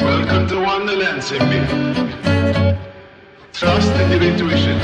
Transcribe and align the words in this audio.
Welcome 0.00 0.48
to 0.48 0.60
Wonderland, 0.60 1.22
Simbi. 1.22 1.60
Trust 3.52 3.92
in 3.92 4.10
your 4.10 4.22
intuition. 4.22 4.78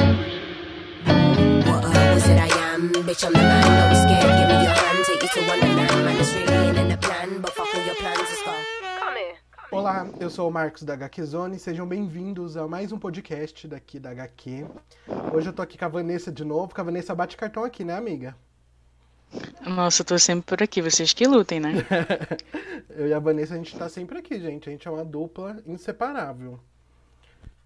What 1.66 1.84
uh, 1.84 2.12
was 2.14 2.26
it 2.28 2.38
I 2.38 2.48
am? 2.72 2.92
Bitch, 2.92 3.24
I'm 3.24 3.32
the 3.32 3.38
man. 3.38 3.62
Don't 3.62 3.90
be 3.90 3.96
scared, 4.04 4.32
give 4.38 4.48
me 4.48 4.58
your 4.66 4.76
hand. 4.82 5.04
Take 5.06 5.22
you 5.22 5.28
to 5.34 5.40
Wonderland. 5.48 6.04
Man, 6.04 6.16
it's 6.20 6.32
really 6.34 6.80
in 6.80 6.88
the 6.88 6.96
plan. 6.96 7.40
But 7.40 7.52
fuck 7.52 7.74
all 7.74 7.84
your 7.84 7.96
plans. 7.96 8.28
Come 9.00 9.16
here. 9.16 9.36
Olá, 9.70 10.06
eu 10.20 10.30
sou 10.30 10.48
o 10.48 10.52
Marcos 10.52 10.82
da 10.82 10.94
HQ 10.94 11.24
Zone, 11.24 11.58
sejam 11.58 11.86
bem-vindos 11.86 12.56
a 12.56 12.68
mais 12.68 12.92
um 12.92 12.98
podcast 12.98 13.66
daqui 13.66 13.98
da 13.98 14.10
HQ. 14.10 14.66
Hoje 15.34 15.48
eu 15.48 15.52
tô 15.52 15.62
aqui 15.62 15.78
com 15.78 15.84
a 15.84 15.88
Vanessa 15.88 16.30
de 16.30 16.44
novo, 16.44 16.74
com 16.74 16.80
a 16.80 16.84
Vanessa 16.84 17.14
bate 17.14 17.36
cartão 17.36 17.64
aqui, 17.64 17.84
né, 17.84 17.96
amiga? 17.96 18.36
Nossa, 19.66 20.02
eu 20.02 20.06
tô 20.06 20.18
sempre 20.18 20.44
por 20.46 20.62
aqui, 20.62 20.82
vocês 20.82 21.12
que 21.12 21.26
lutem, 21.26 21.60
né? 21.60 21.72
eu 22.90 23.08
e 23.08 23.14
a 23.14 23.18
Vanessa, 23.18 23.54
a 23.54 23.56
gente 23.56 23.76
tá 23.76 23.88
sempre 23.88 24.18
aqui, 24.18 24.40
gente. 24.40 24.68
A 24.68 24.72
gente 24.72 24.86
é 24.86 24.90
uma 24.90 25.04
dupla 25.04 25.62
inseparável. 25.66 26.58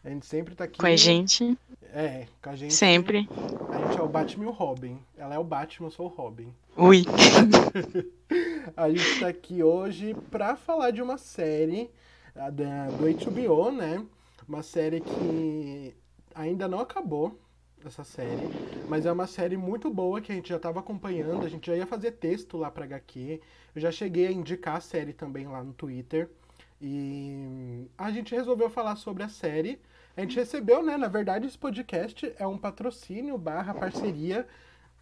A 0.05 0.09
gente 0.09 0.27
sempre 0.27 0.55
tá 0.55 0.65
aqui. 0.65 0.79
Com 0.79 0.87
a 0.87 0.95
gente. 0.95 1.59
É, 1.93 2.27
com 2.41 2.51
a 2.51 2.57
gente. 2.57 2.75
Sempre. 2.75 3.29
A 3.73 3.79
gente 3.87 3.99
é 3.99 4.03
o 4.03 4.09
Batman 4.09 4.45
e 4.45 4.47
o 4.47 4.53
Robin. 4.53 4.99
Ela 5.19 5.35
é 5.35 5.39
o 5.39 5.45
Batman, 5.45 5.89
eu 5.89 5.91
sou 5.91 6.07
o 6.07 6.09
Robin. 6.09 6.53
Ui. 6.77 7.05
a 8.77 8.89
gente 8.89 9.21
tá 9.21 9.29
aqui 9.29 9.63
hoje 9.63 10.15
pra 10.31 10.55
falar 10.55 10.93
de 10.93 11.03
uma 11.03 11.19
série 11.19 11.91
a 12.37 12.51
da, 12.51 12.87
do 12.89 13.31
HBO, 13.31 13.73
né? 13.73 14.05
Uma 14.49 14.63
série 14.63 15.01
que 15.01 15.95
ainda 16.35 16.69
não 16.69 16.79
acabou 16.79 17.37
essa 17.89 18.05
série, 18.05 18.49
mas 18.89 19.07
é 19.07 19.13
uma 19.13 19.27
série 19.27 19.57
muito 19.57 19.91
boa 19.91 20.21
que 20.21 20.33
a 20.33 20.35
gente 20.35 20.49
já 20.49 20.57
estava 20.57 20.81
acompanhando, 20.81 21.45
a 21.45 21.49
gente 21.49 21.67
já 21.67 21.77
ia 21.77 21.87
fazer 21.87 22.13
texto 22.13 22.57
lá 22.57 22.71
para 22.71 22.85
HQ, 22.85 23.41
eu 23.75 23.81
já 23.81 23.91
cheguei 23.91 24.27
a 24.27 24.33
indicar 24.33 24.77
a 24.77 24.81
série 24.81 25.13
também 25.13 25.47
lá 25.47 25.63
no 25.63 25.73
Twitter, 25.73 26.29
e 26.81 27.87
a 27.97 28.11
gente 28.11 28.35
resolveu 28.35 28.69
falar 28.69 28.97
sobre 28.97 29.23
a 29.23 29.29
série. 29.29 29.81
A 30.17 30.21
gente 30.21 30.37
recebeu, 30.37 30.83
né, 30.83 30.97
na 30.97 31.09
verdade 31.09 31.47
esse 31.47 31.57
podcast 31.59 32.33
é 32.39 32.47
um 32.47 32.59
patrocínio 32.59 33.37
barra 33.39 33.75
parceria 33.75 34.47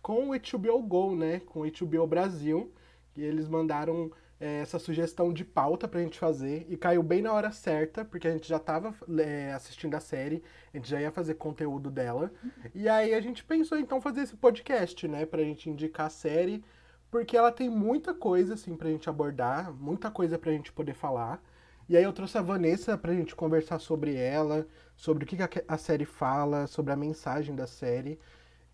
com 0.02 0.30
o 0.30 0.32
HBO 0.32 0.82
Go, 0.82 1.16
né, 1.16 1.40
com 1.46 1.60
o 1.60 1.70
HBO 1.70 2.06
Brasil, 2.06 2.70
e 3.16 3.22
eles 3.22 3.48
mandaram 3.48 4.10
é, 4.40 4.60
essa 4.60 4.78
sugestão 4.78 5.32
de 5.32 5.44
pauta 5.44 5.86
pra 5.86 6.00
gente 6.00 6.18
fazer 6.18 6.66
e 6.68 6.76
caiu 6.76 7.02
bem 7.02 7.22
na 7.22 7.32
hora 7.32 7.52
certa, 7.52 8.04
porque 8.04 8.28
a 8.28 8.32
gente 8.32 8.48
já 8.48 8.58
tava 8.58 8.94
é, 9.18 9.52
assistindo 9.52 9.94
a 9.94 10.00
série, 10.00 10.42
a 10.72 10.76
gente 10.76 10.88
já 10.88 11.00
ia 11.00 11.10
fazer 11.10 11.34
conteúdo 11.34 11.90
dela. 11.90 12.32
E 12.74 12.88
aí 12.88 13.14
a 13.14 13.20
gente 13.20 13.44
pensou 13.44 13.78
então 13.78 14.00
fazer 14.00 14.22
esse 14.22 14.36
podcast, 14.36 15.06
né, 15.08 15.24
pra 15.24 15.42
gente 15.42 15.70
indicar 15.70 16.06
a 16.06 16.10
série, 16.10 16.64
porque 17.10 17.36
ela 17.36 17.52
tem 17.52 17.70
muita 17.70 18.12
coisa 18.12 18.54
assim 18.54 18.76
pra 18.76 18.90
gente 18.90 19.08
abordar, 19.08 19.72
muita 19.72 20.10
coisa 20.10 20.38
pra 20.38 20.52
gente 20.52 20.72
poder 20.72 20.94
falar. 20.94 21.42
E 21.88 21.96
aí 21.96 22.02
eu 22.02 22.12
trouxe 22.12 22.38
a 22.38 22.42
Vanessa 22.42 22.96
pra 22.96 23.12
gente 23.12 23.36
conversar 23.36 23.78
sobre 23.78 24.14
ela, 24.16 24.66
sobre 24.96 25.24
o 25.24 25.26
que 25.26 25.36
a 25.68 25.78
série 25.78 26.04
fala, 26.04 26.66
sobre 26.66 26.92
a 26.92 26.96
mensagem 26.96 27.54
da 27.54 27.66
série. 27.66 28.18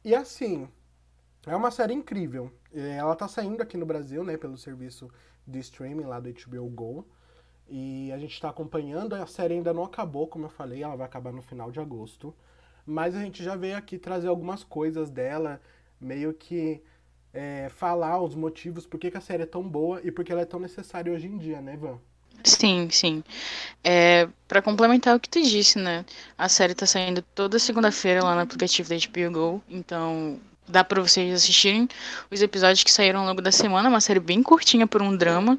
E 0.04 0.14
assim, 0.14 0.68
é 1.46 1.56
uma 1.56 1.70
série 1.70 1.94
incrível. 1.94 2.50
É, 2.72 2.96
ela 2.96 3.16
tá 3.16 3.26
saindo 3.26 3.62
aqui 3.62 3.76
no 3.76 3.86
Brasil, 3.86 4.22
né, 4.24 4.36
pelo 4.36 4.56
serviço 4.56 5.10
de 5.46 5.58
streaming 5.60 6.04
lá 6.04 6.20
do 6.20 6.32
HBO 6.32 6.68
Go. 6.68 7.06
E 7.68 8.10
a 8.12 8.18
gente 8.18 8.32
está 8.32 8.50
acompanhando, 8.50 9.14
a 9.14 9.26
série 9.26 9.54
ainda 9.54 9.72
não 9.72 9.84
acabou, 9.84 10.26
como 10.26 10.46
eu 10.46 10.50
falei, 10.50 10.82
ela 10.82 10.96
vai 10.96 11.06
acabar 11.06 11.32
no 11.32 11.40
final 11.40 11.70
de 11.70 11.78
agosto. 11.78 12.34
Mas 12.84 13.14
a 13.14 13.20
gente 13.20 13.44
já 13.44 13.54
veio 13.54 13.76
aqui 13.76 13.96
trazer 13.98 14.28
algumas 14.28 14.64
coisas 14.64 15.08
dela, 15.08 15.60
meio 16.00 16.34
que 16.34 16.82
é, 17.32 17.68
falar 17.70 18.20
os 18.20 18.34
motivos 18.34 18.86
por 18.86 18.98
que, 18.98 19.10
que, 19.10 19.16
a 19.16 19.20
série 19.20 19.44
é 19.44 19.46
tão 19.46 19.62
boa 19.62 20.00
e 20.02 20.10
por 20.10 20.24
que 20.24 20.32
ela 20.32 20.40
é 20.40 20.46
tão 20.46 20.58
necessária 20.58 21.12
hoje 21.12 21.28
em 21.28 21.38
dia, 21.38 21.60
né, 21.60 21.74
Ivan? 21.74 21.98
Sim, 22.42 22.88
sim. 22.90 23.22
É, 23.84 24.28
para 24.48 24.62
complementar 24.62 25.14
o 25.14 25.20
que 25.20 25.28
tu 25.28 25.40
disse, 25.42 25.78
né? 25.78 26.04
A 26.38 26.48
série 26.48 26.74
tá 26.74 26.86
saindo 26.86 27.22
toda 27.22 27.58
segunda-feira 27.58 28.24
lá 28.24 28.34
no 28.34 28.40
aplicativo 28.40 28.88
da 28.88 28.96
HBO 28.96 29.30
Go, 29.30 29.62
então 29.68 30.40
dá 30.70 30.84
para 30.84 31.00
vocês 31.00 31.34
assistirem 31.34 31.88
os 32.30 32.40
episódios 32.40 32.82
que 32.84 32.92
saíram 32.92 33.20
ao 33.20 33.26
longo 33.26 33.42
da 33.42 33.52
semana, 33.52 33.88
uma 33.88 34.00
série 34.00 34.20
bem 34.20 34.42
curtinha 34.42 34.86
por 34.86 35.02
um 35.02 35.16
drama, 35.16 35.58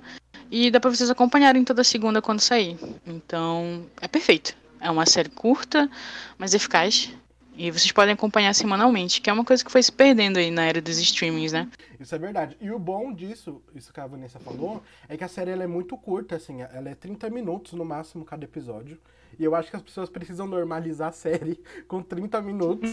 e 0.49 0.69
dá 0.69 0.79
para 0.79 0.89
vocês 0.89 1.09
acompanharem 1.09 1.63
toda 1.63 1.83
segunda 1.83 2.21
quando 2.21 2.39
sair. 2.39 2.77
Então, 3.05 3.85
é 4.01 4.07
perfeito. 4.07 4.55
É 4.79 4.89
uma 4.89 5.05
série 5.05 5.29
curta, 5.29 5.89
mas 6.37 6.53
eficaz. 6.53 7.11
E 7.55 7.69
vocês 7.69 7.91
podem 7.91 8.13
acompanhar 8.13 8.53
semanalmente, 8.55 9.21
que 9.21 9.29
é 9.29 9.33
uma 9.33 9.45
coisa 9.45 9.63
que 9.63 9.71
foi 9.71 9.83
se 9.83 9.91
perdendo 9.91 10.37
aí 10.37 10.49
na 10.49 10.63
era 10.63 10.81
dos 10.81 10.97
streamings, 10.97 11.51
né? 11.51 11.69
Isso 11.99 12.15
é 12.15 12.17
verdade. 12.17 12.57
E 12.59 12.71
o 12.71 12.79
bom 12.79 13.13
disso, 13.13 13.61
isso 13.75 13.93
que 13.93 13.99
a 13.99 14.07
Vanessa 14.07 14.39
falou, 14.39 14.81
é 15.07 15.15
que 15.15 15.23
a 15.23 15.27
série 15.27 15.51
é 15.51 15.67
muito 15.67 15.95
curta, 15.97 16.35
assim, 16.37 16.61
ela 16.61 16.89
é 16.89 16.95
30 16.95 17.29
minutos 17.29 17.73
no 17.73 17.85
máximo 17.85 18.25
cada 18.25 18.43
episódio. 18.43 18.97
E 19.39 19.43
eu 19.43 19.55
acho 19.55 19.69
que 19.69 19.75
as 19.75 19.81
pessoas 19.81 20.09
precisam 20.09 20.47
normalizar 20.47 21.09
a 21.09 21.11
série 21.11 21.61
com 21.87 22.01
30 22.01 22.41
minutos. 22.41 22.91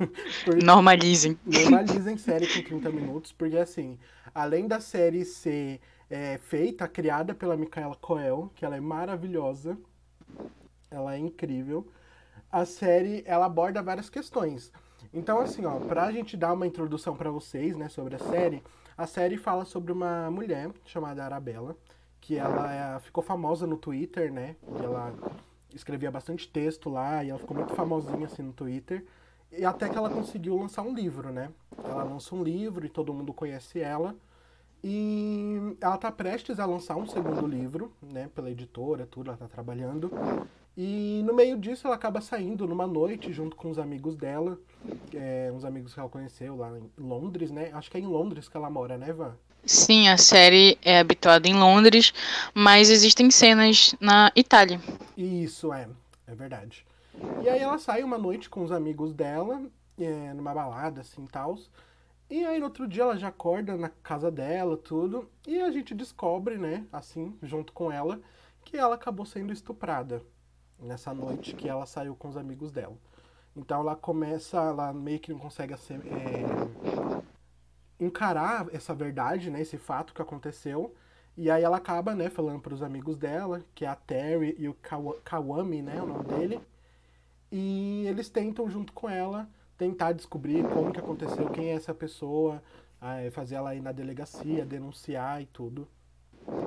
Normalizem. 0.64 1.38
Normalizem 1.44 2.16
série 2.16 2.46
com 2.46 2.62
30 2.62 2.90
minutos, 2.90 3.32
porque 3.32 3.56
assim, 3.56 3.98
além 4.34 4.66
da 4.66 4.80
série 4.80 5.24
ser 5.24 5.80
é, 6.10 6.38
feita, 6.38 6.88
criada 6.88 7.34
pela 7.34 7.56
Micaela 7.56 7.96
Coel, 7.96 8.50
que 8.54 8.64
ela 8.64 8.76
é 8.76 8.80
maravilhosa, 8.80 9.76
ela 10.90 11.14
é 11.14 11.18
incrível, 11.18 11.86
a 12.50 12.64
série 12.64 13.22
ela 13.26 13.46
aborda 13.46 13.82
várias 13.82 14.08
questões. 14.08 14.72
Então, 15.12 15.40
assim, 15.40 15.64
ó, 15.64 15.78
pra 15.80 16.10
gente 16.12 16.36
dar 16.36 16.52
uma 16.52 16.66
introdução 16.66 17.16
para 17.16 17.30
vocês, 17.30 17.76
né, 17.76 17.88
sobre 17.88 18.16
a 18.16 18.18
série, 18.18 18.62
a 18.96 19.06
série 19.06 19.36
fala 19.36 19.64
sobre 19.64 19.92
uma 19.92 20.30
mulher 20.30 20.70
chamada 20.84 21.24
Arabella, 21.24 21.76
que 22.20 22.36
ela 22.36 22.96
é, 22.96 23.00
ficou 23.00 23.22
famosa 23.22 23.66
no 23.66 23.76
Twitter, 23.76 24.32
né, 24.32 24.56
que 24.76 24.84
ela 24.84 25.14
escrevia 25.78 26.10
bastante 26.10 26.48
texto 26.48 26.90
lá 26.90 27.24
e 27.24 27.30
ela 27.30 27.38
ficou 27.38 27.56
muito 27.56 27.74
famosinha 27.74 28.26
assim 28.26 28.42
no 28.42 28.52
Twitter. 28.52 29.04
E 29.50 29.64
até 29.64 29.88
que 29.88 29.96
ela 29.96 30.10
conseguiu 30.10 30.56
lançar 30.56 30.82
um 30.82 30.94
livro, 30.94 31.32
né? 31.32 31.50
Ela 31.82 32.04
lança 32.04 32.34
um 32.34 32.42
livro 32.42 32.84
e 32.84 32.88
todo 32.88 33.14
mundo 33.14 33.32
conhece 33.32 33.80
ela. 33.80 34.14
E 34.84 35.76
ela 35.80 35.96
tá 35.96 36.12
prestes 36.12 36.60
a 36.60 36.66
lançar 36.66 36.96
um 36.96 37.06
segundo 37.06 37.46
livro, 37.46 37.92
né? 38.02 38.30
Pela 38.34 38.50
editora, 38.50 39.06
tudo, 39.06 39.30
ela 39.30 39.38
tá 39.38 39.48
trabalhando. 39.48 40.10
E 40.76 41.22
no 41.26 41.34
meio 41.34 41.58
disso 41.58 41.88
ela 41.88 41.96
acaba 41.96 42.20
saindo 42.20 42.66
numa 42.66 42.86
noite 42.86 43.32
junto 43.32 43.56
com 43.56 43.68
os 43.68 43.80
amigos 43.80 44.14
dela, 44.14 44.56
é, 45.12 45.50
uns 45.52 45.64
amigos 45.64 45.92
que 45.92 45.98
ela 45.98 46.08
conheceu 46.08 46.54
lá 46.54 46.70
em 46.78 46.88
Londres, 46.96 47.50
né? 47.50 47.70
Acho 47.72 47.90
que 47.90 47.96
é 47.96 48.00
em 48.00 48.06
Londres 48.06 48.48
que 48.48 48.56
ela 48.56 48.70
mora, 48.70 48.96
né, 48.96 49.12
Van? 49.12 49.36
Sim, 49.68 50.08
a 50.08 50.16
série 50.16 50.78
é 50.82 50.98
habituada 50.98 51.46
em 51.46 51.52
Londres, 51.52 52.14
mas 52.54 52.88
existem 52.88 53.30
cenas 53.30 53.94
na 54.00 54.32
Itália. 54.34 54.80
Isso, 55.14 55.70
é. 55.74 55.86
É 56.26 56.34
verdade. 56.34 56.86
E 57.42 57.48
aí 57.50 57.60
ela 57.60 57.78
sai 57.78 58.02
uma 58.02 58.16
noite 58.16 58.48
com 58.48 58.64
os 58.64 58.72
amigos 58.72 59.12
dela, 59.12 59.60
é, 59.98 60.32
numa 60.32 60.54
balada, 60.54 61.02
assim, 61.02 61.26
tal. 61.26 61.58
E 62.30 62.46
aí 62.46 62.58
no 62.58 62.64
outro 62.64 62.88
dia 62.88 63.02
ela 63.02 63.18
já 63.18 63.28
acorda 63.28 63.76
na 63.76 63.90
casa 63.90 64.30
dela, 64.30 64.74
tudo. 64.74 65.28
E 65.46 65.60
a 65.60 65.70
gente 65.70 65.94
descobre, 65.94 66.56
né, 66.56 66.86
assim, 66.90 67.36
junto 67.42 67.70
com 67.74 67.92
ela, 67.92 68.22
que 68.64 68.74
ela 68.74 68.94
acabou 68.94 69.26
sendo 69.26 69.52
estuprada 69.52 70.22
nessa 70.78 71.12
noite 71.12 71.54
que 71.54 71.68
ela 71.68 71.84
saiu 71.84 72.16
com 72.16 72.28
os 72.28 72.38
amigos 72.38 72.72
dela. 72.72 72.96
Então 73.54 73.80
ela 73.80 73.96
começa, 73.96 74.56
ela 74.56 74.94
meio 74.94 75.18
que 75.18 75.30
não 75.30 75.38
consegue 75.38 75.76
ser, 75.76 76.00
é, 76.06 76.97
encarar 78.00 78.66
essa 78.72 78.94
verdade, 78.94 79.50
né, 79.50 79.60
esse 79.60 79.76
fato 79.76 80.14
que 80.14 80.22
aconteceu. 80.22 80.94
E 81.36 81.50
aí 81.50 81.62
ela 81.62 81.76
acaba, 81.76 82.14
né, 82.14 82.28
falando 82.28 82.60
para 82.60 82.74
os 82.74 82.82
amigos 82.82 83.16
dela, 83.16 83.62
que 83.74 83.84
é 83.84 83.88
a 83.88 83.94
Terry 83.94 84.56
e 84.58 84.68
o 84.68 84.76
Kawami, 85.24 85.82
né, 85.82 86.02
o 86.02 86.06
nome 86.06 86.24
dele. 86.24 86.60
E 87.50 88.04
eles 88.06 88.28
tentam 88.28 88.68
junto 88.68 88.92
com 88.92 89.08
ela 89.08 89.48
tentar 89.76 90.12
descobrir 90.12 90.64
como 90.68 90.92
que 90.92 90.98
aconteceu, 90.98 91.48
quem 91.50 91.70
é 91.70 91.74
essa 91.74 91.94
pessoa, 91.94 92.62
fazer 93.32 93.54
ela 93.54 93.74
ir 93.74 93.80
na 93.80 93.92
delegacia, 93.92 94.66
denunciar 94.66 95.40
e 95.40 95.46
tudo. 95.46 95.86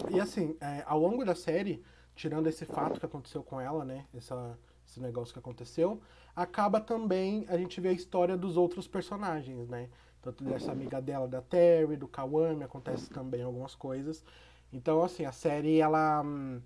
E 0.10 0.20
assim, 0.20 0.56
é, 0.62 0.84
ao 0.86 0.98
longo 1.00 1.26
da 1.26 1.36
série, 1.36 1.84
tirando 2.16 2.48
esse 2.48 2.66
fato 2.66 3.00
que 3.00 3.06
aconteceu 3.06 3.44
com 3.44 3.60
ela, 3.60 3.84
né, 3.84 4.06
essa, 4.14 4.58
esse 4.88 5.00
negócio 5.02 5.34
que 5.34 5.40
aconteceu, 5.40 6.02
acaba 6.36 6.80
também 6.80 7.46
a 7.50 7.58
gente 7.58 7.82
ver 7.82 7.90
a 7.90 7.94
história 7.94 8.38
dos 8.38 8.58
outros 8.58 8.88
personagens, 8.88 9.68
né? 9.68 9.90
Tanto 10.22 10.44
dessa 10.44 10.72
amiga 10.72 11.02
dela, 11.02 11.28
da 11.28 11.42
Terry, 11.42 11.98
do 11.98 12.08
Kawami, 12.08 12.64
acontece 12.64 13.10
também 13.10 13.42
algumas 13.42 13.74
coisas. 13.74 14.24
Então, 14.72 15.04
assim, 15.04 15.26
a 15.26 15.32
série, 15.32 15.80
ela 15.80 16.22
hum, 16.22 16.62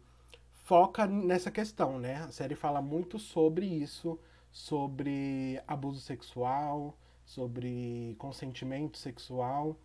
foca 0.63 1.07
nessa 1.07 1.49
questão, 1.49 1.97
né? 1.99 2.15
A 2.17 2.31
série 2.31 2.55
fala 2.55 2.81
muito 2.81 3.17
sobre 3.17 3.65
isso, 3.65 4.19
sobre 4.51 5.61
abuso 5.67 6.01
sexual, 6.01 6.97
sobre 7.25 8.15
consentimento 8.19 8.97
sexual. 8.97 9.77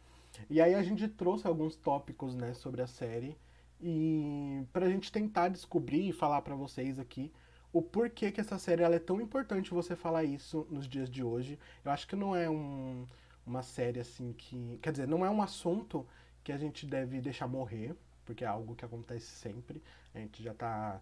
E 0.49 0.61
aí 0.61 0.75
a 0.75 0.83
gente 0.83 1.09
trouxe 1.09 1.47
alguns 1.47 1.77
tópicos, 1.77 2.35
né, 2.35 2.55
sobre 2.55 2.83
a 2.83 2.87
série 2.87 3.37
e 3.81 4.63
pra 4.73 4.89
gente 4.89 5.11
tentar 5.11 5.49
descobrir 5.49 6.09
e 6.09 6.13
falar 6.13 6.43
para 6.43 6.55
vocês 6.55 6.99
aqui 6.99 7.33
o 7.73 7.81
porquê 7.81 8.31
que 8.33 8.41
essa 8.41 8.59
série 8.59 8.83
ela 8.83 8.97
é 8.97 8.99
tão 8.99 9.21
importante 9.21 9.71
você 9.71 9.95
falar 9.95 10.25
isso 10.25 10.67
nos 10.71 10.89
dias 10.89 11.09
de 11.09 11.23
hoje. 11.23 11.59
Eu 11.85 11.93
acho 11.93 12.07
que 12.07 12.17
não 12.17 12.35
é 12.35 12.51
um 12.51 13.07
uma 13.51 13.63
série 13.63 14.01
assim 14.01 14.33
que. 14.33 14.79
Quer 14.83 14.93
dizer, 14.93 15.09
não 15.09 15.25
é 15.25 15.31
um 15.31 15.43
assunto 15.43 16.07
que 16.43 16.53
a 16.53 16.57
gente 16.57 16.87
deve 16.87 17.21
deixar 17.21 17.47
morrer, 17.47 17.95
porque 18.25 18.45
é 18.45 18.47
algo 18.47 18.75
que 18.75 18.85
acontece 18.85 19.27
sempre. 19.27 19.83
A 20.15 20.19
gente 20.19 20.43
já 20.43 20.55
tá. 20.55 21.01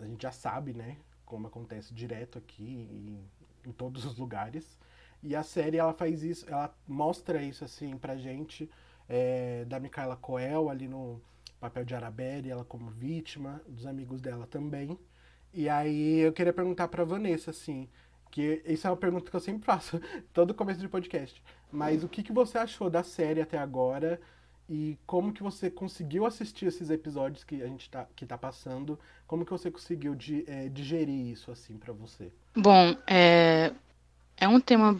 A 0.00 0.06
gente 0.06 0.22
já 0.22 0.32
sabe, 0.32 0.72
né? 0.72 0.98
Como 1.24 1.46
acontece 1.46 1.94
direto 1.94 2.38
aqui 2.38 2.62
e 2.62 3.68
em 3.68 3.72
todos 3.72 4.04
os 4.04 4.18
lugares. 4.18 4.78
E 5.22 5.36
a 5.36 5.42
série 5.42 5.78
ela 5.78 5.92
faz 5.92 6.22
isso, 6.22 6.48
ela 6.48 6.74
mostra 6.86 7.42
isso 7.42 7.64
assim 7.64 7.96
pra 7.96 8.16
gente, 8.16 8.68
é, 9.08 9.64
da 9.66 9.78
Micaela 9.78 10.16
Coel 10.16 10.68
ali 10.68 10.88
no 10.88 11.20
papel 11.60 11.84
de 11.84 11.94
Arabelle, 11.94 12.50
ela 12.50 12.64
como 12.64 12.90
vítima, 12.90 13.62
dos 13.68 13.86
amigos 13.86 14.20
dela 14.20 14.46
também. 14.48 14.98
E 15.54 15.68
aí 15.68 16.18
eu 16.18 16.32
queria 16.32 16.52
perguntar 16.52 16.88
pra 16.88 17.04
Vanessa, 17.04 17.50
assim, 17.50 17.88
que 18.32 18.62
isso 18.64 18.86
é 18.86 18.90
uma 18.90 18.96
pergunta 18.96 19.30
que 19.30 19.36
eu 19.36 19.40
sempre 19.40 19.64
faço, 19.64 20.00
todo 20.32 20.54
começo 20.54 20.80
de 20.80 20.88
podcast. 20.88 21.40
Mas 21.70 22.02
o 22.02 22.08
que, 22.08 22.22
que 22.22 22.32
você 22.32 22.58
achou 22.58 22.88
da 22.90 23.04
série 23.04 23.42
até 23.42 23.58
agora? 23.58 24.18
E 24.68 24.98
como 25.06 25.34
que 25.34 25.42
você 25.42 25.70
conseguiu 25.70 26.24
assistir 26.24 26.64
esses 26.64 26.88
episódios 26.88 27.44
que 27.44 27.62
a 27.62 27.66
gente 27.66 27.90
tá, 27.90 28.06
que 28.16 28.24
tá 28.24 28.38
passando? 28.38 28.98
Como 29.26 29.44
que 29.44 29.50
você 29.50 29.70
conseguiu 29.70 30.16
é, 30.46 30.68
digerir 30.70 31.30
isso, 31.30 31.50
assim, 31.50 31.76
para 31.76 31.92
você? 31.92 32.32
Bom, 32.56 32.96
é, 33.06 33.70
é 34.38 34.48
um 34.48 34.60
tema, 34.60 34.98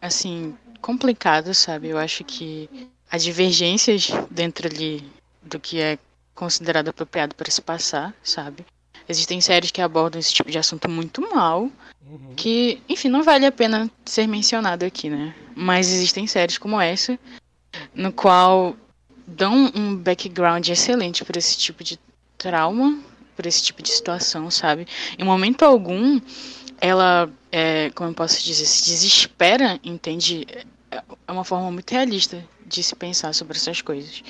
assim, 0.00 0.58
complicado, 0.80 1.54
sabe? 1.54 1.88
Eu 1.88 1.98
acho 1.98 2.24
que 2.24 2.90
as 3.08 3.22
divergências 3.22 4.08
dentro 4.30 4.66
ali 4.66 5.08
do 5.40 5.60
que 5.60 5.80
é 5.80 5.96
considerado 6.34 6.88
apropriado 6.88 7.36
para 7.36 7.50
se 7.52 7.62
passar, 7.62 8.12
sabe? 8.20 8.66
Existem 9.08 9.40
séries 9.40 9.70
que 9.70 9.80
abordam 9.80 10.18
esse 10.18 10.32
tipo 10.32 10.50
de 10.50 10.58
assunto 10.58 10.88
muito 10.88 11.20
mal, 11.34 11.70
Uhum. 12.10 12.34
que, 12.36 12.82
enfim, 12.88 13.08
não 13.08 13.22
vale 13.22 13.46
a 13.46 13.52
pena 13.52 13.90
ser 14.04 14.26
mencionado 14.26 14.84
aqui, 14.84 15.08
né? 15.08 15.34
Mas 15.54 15.90
existem 15.90 16.26
séries 16.26 16.58
como 16.58 16.80
essa, 16.80 17.18
no 17.94 18.12
qual 18.12 18.76
dão 19.26 19.70
um 19.74 19.96
background 19.96 20.68
excelente 20.68 21.24
para 21.24 21.38
esse 21.38 21.56
tipo 21.56 21.82
de 21.82 21.98
trauma, 22.36 22.98
para 23.36 23.48
esse 23.48 23.62
tipo 23.62 23.82
de 23.82 23.90
situação, 23.90 24.50
sabe? 24.50 24.86
Em 25.18 25.24
momento 25.24 25.62
algum, 25.62 26.20
ela, 26.80 27.30
é, 27.50 27.90
como 27.94 28.10
eu 28.10 28.14
posso 28.14 28.42
dizer, 28.44 28.66
se 28.66 28.84
desespera, 28.84 29.80
entende? 29.82 30.46
É 30.90 31.32
uma 31.32 31.44
forma 31.44 31.70
muito 31.70 31.90
realista 31.90 32.44
de 32.66 32.82
se 32.82 32.94
pensar 32.94 33.32
sobre 33.34 33.56
essas 33.56 33.80
coisas. 33.80 34.22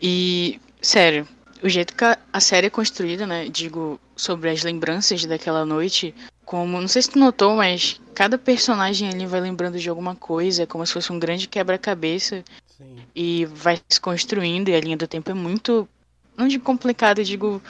E, 0.00 0.58
sério, 0.80 1.28
o 1.62 1.68
jeito 1.68 1.94
que 1.94 2.04
a, 2.04 2.40
série 2.40 2.66
é 2.66 2.70
construída, 2.70 3.26
né? 3.26 3.48
Digo, 3.48 4.00
sobre 4.16 4.50
as 4.50 4.62
lembranças 4.62 5.24
daquela 5.24 5.64
noite, 5.64 6.14
como, 6.44 6.80
não 6.80 6.88
sei 6.88 7.02
se 7.02 7.10
tu 7.10 7.18
notou, 7.18 7.56
mas 7.56 8.00
cada 8.14 8.36
personagem 8.36 9.08
ali 9.08 9.26
vai 9.26 9.40
lembrando 9.40 9.78
de 9.78 9.88
alguma 9.88 10.16
coisa, 10.16 10.66
como 10.66 10.84
se 10.84 10.92
fosse 10.92 11.12
um 11.12 11.18
grande 11.18 11.46
quebra-cabeça 11.46 12.44
Sim. 12.76 12.96
e 13.14 13.44
vai 13.46 13.80
se 13.88 14.00
construindo, 14.00 14.68
e 14.68 14.74
a 14.74 14.80
linha 14.80 14.96
do 14.96 15.06
tempo 15.06 15.30
é 15.30 15.34
muito, 15.34 15.88
não 16.36 16.48
digo 16.48 16.64
complicada, 16.64 17.22
digo 17.22 17.62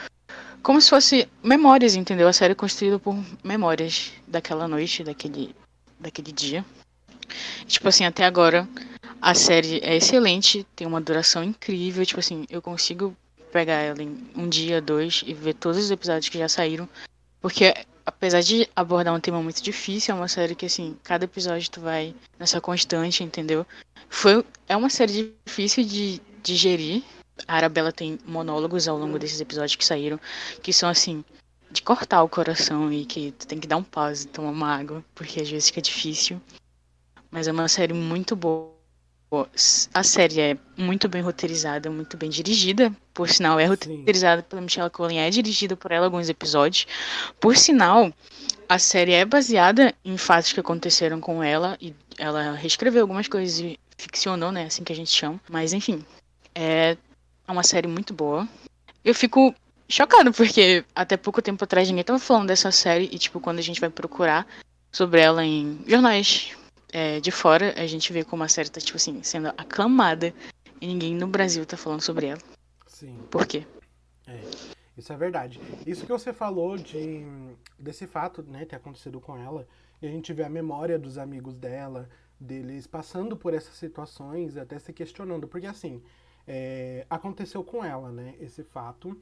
como 0.63 0.81
se 0.81 0.89
fosse 0.89 1.29
memórias, 1.43 1.95
entendeu? 1.95 2.29
A 2.29 2.33
série 2.33 2.53
é 2.53 2.57
construída 2.57 2.99
por 2.99 3.17
memórias 3.45 4.13
daquela 4.27 4.67
noite, 4.67 5.05
daquele, 5.05 5.55
daquele 5.99 6.33
dia. 6.33 6.65
Tipo 7.67 7.89
assim, 7.89 8.05
até 8.05 8.25
agora 8.25 8.69
a 9.21 9.35
série 9.35 9.81
é 9.83 9.97
excelente, 9.97 10.67
tem 10.75 10.87
uma 10.87 11.01
duração 11.01 11.43
incrível, 11.45 12.07
tipo 12.07 12.21
assim, 12.21 12.45
eu 12.49 12.63
consigo 12.63 13.17
pegar 13.53 13.75
ela 13.75 14.03
em 14.03 14.19
um 14.35 14.49
dia, 14.49 14.81
dois 14.81 15.23
e 15.27 15.35
ver 15.35 15.55
todos 15.55 15.79
os 15.79 15.91
episódios 15.91 16.29
que 16.29 16.39
já 16.39 16.49
saíram, 16.49 16.89
porque 17.41 17.75
apesar 18.05 18.41
de 18.41 18.69
abordar 18.75 19.15
um 19.15 19.21
tema 19.21 19.43
muito 19.43 19.63
difícil, 19.63 20.15
é 20.15 20.19
uma 20.19 20.29
série 20.29 20.55
que 20.55 20.67
assim, 20.67 20.97
cada 21.05 21.25
episódio 21.25 21.71
tu 21.71 21.81
vai 21.81 22.15
nessa 22.39 22.61
constante, 22.61 23.23
entendeu? 23.23 23.67
Foi 24.09 24.45
é 24.69 24.77
uma 24.77 24.91
série 24.91 25.35
difícil 25.47 25.85
de 25.85 26.21
digerir. 26.43 27.03
A 27.47 27.57
Arabella 27.57 27.93
tem 27.93 28.19
monólogos 28.27 28.89
ao 28.89 28.99
longo 28.99 29.19
desses 29.19 29.41
episódios 29.41 29.77
que 29.77 29.85
saíram, 29.85 30.21
que 30.63 30.73
são 30.73 30.89
assim, 30.89 31.25
de 31.71 31.83
cortar 31.83 32.23
o 32.23 32.29
coração 32.29 32.93
e 32.93 33.05
que 33.05 33.33
tu 33.33 33.47
tem 33.47 33.59
que 33.59 33.67
dar 33.67 33.77
um 33.77 33.83
pause, 33.83 34.27
tomar 34.29 34.51
uma 34.51 34.75
água, 34.75 35.05
porque 35.15 35.41
às 35.41 35.51
vezes 35.51 35.69
fica 35.69 35.81
difícil. 35.81 36.41
Mas 37.31 37.49
é 37.49 37.53
uma 37.53 37.69
série 37.69 37.95
muito 37.95 38.37
boa. 38.37 38.72
A 39.95 40.03
série 40.03 40.41
é 40.41 40.59
muito 40.77 41.09
bem 41.09 41.23
roteirizada, 41.23 41.91
muito 41.91 42.17
bem 42.17 42.29
dirigida. 42.29 42.93
Por 43.15 43.29
sinal, 43.31 43.59
é 43.59 43.65
roteirizada 43.65 44.43
pela 44.43 44.61
Michelle 44.61 44.91
Collin, 44.91 45.17
é 45.17 45.31
dirigida 45.31 45.75
por 45.75 45.91
ela 45.91 46.07
alguns 46.07 46.29
episódios. 46.29 46.87
Por 47.41 47.57
sinal, 47.57 48.13
a 48.69 48.79
série 48.79 49.13
é 49.13 49.25
baseada 49.25 49.95
em 50.05 50.19
fatos 50.19 50.53
que 50.53 50.61
aconteceram 50.61 51.19
com 51.21 51.43
ela 51.43 51.79
e 51.81 51.95
ela 52.19 52.53
reescreveu 52.53 53.03
algumas 53.03 53.27
coisas 53.27 53.59
e 53.59 53.79
ficcionou, 53.97 54.53
né? 54.53 54.65
Assim 54.67 54.85
que 54.85 54.93
a 54.93 54.97
gente 54.97 55.11
chama. 55.11 55.41
Mas 55.49 55.73
enfim, 55.73 56.05
é 56.55 56.97
uma 57.49 57.63
série 57.63 57.89
muito 57.89 58.13
boa. 58.13 58.47
Eu 59.03 59.15
fico 59.15 59.55
chocado 59.89 60.33
porque 60.33 60.85
até 60.95 61.17
pouco 61.17 61.41
tempo 61.41 61.65
atrás 61.65 61.89
ninguém 61.89 62.05
tava 62.05 62.19
falando 62.19 62.49
dessa 62.49 62.71
série 62.71 63.09
e 63.11 63.19
tipo 63.19 63.41
quando 63.41 63.59
a 63.59 63.63
gente 63.63 63.81
vai 63.81 63.91
procurar 63.91 64.47
sobre 64.91 65.21
ela 65.21 65.45
em 65.45 65.79
jornais 65.87 66.53
é, 66.93 67.19
de 67.21 67.31
fora, 67.31 67.75
a 67.77 67.87
gente 67.87 68.13
vê 68.13 68.23
como 68.23 68.45
a 68.45 68.49
série 68.49 68.71
tá, 68.71 68.81
tipo 68.81 68.97
assim, 68.97 69.23
sendo 69.23 69.49
aclamada 69.49 70.33
e 70.81 70.87
ninguém 70.87 71.15
no 71.15 71.27
Brasil 71.27 71.65
tá 71.65 71.77
falando 71.77 72.03
sobre 72.03 72.27
ela. 72.27 72.41
Sim. 72.87 73.19
Por 73.31 73.47
quê? 73.47 73.67
É, 74.27 74.41
isso 74.97 75.13
é 75.13 75.17
verdade. 75.17 75.59
Isso 75.87 76.05
que 76.05 76.13
você 76.13 76.33
falou 76.33 76.77
de 76.77 77.25
desse 77.79 78.07
fato, 78.07 78.43
né, 78.43 78.65
ter 78.65 78.77
acontecido 78.77 79.21
com 79.21 79.37
ela, 79.37 79.67
e 80.01 80.07
a 80.07 80.11
gente 80.11 80.33
vê 80.33 80.45
a 80.45 80.51
memória 80.51 80.99
dos 80.99 81.17
amigos 81.17 81.57
dela, 81.57 82.09
deles 82.39 82.87
passando 82.87 83.37
por 83.37 83.55
essas 83.55 83.75
situações, 83.75 84.57
até 84.57 84.79
se 84.79 84.93
questionando, 84.93 85.49
porque 85.49 85.67
assim, 85.67 86.03
é, 86.47 87.07
aconteceu 87.09 87.65
com 87.65 87.85
ela, 87.85 88.13
né, 88.13 88.35
esse 88.39 88.63
fato, 88.63 89.19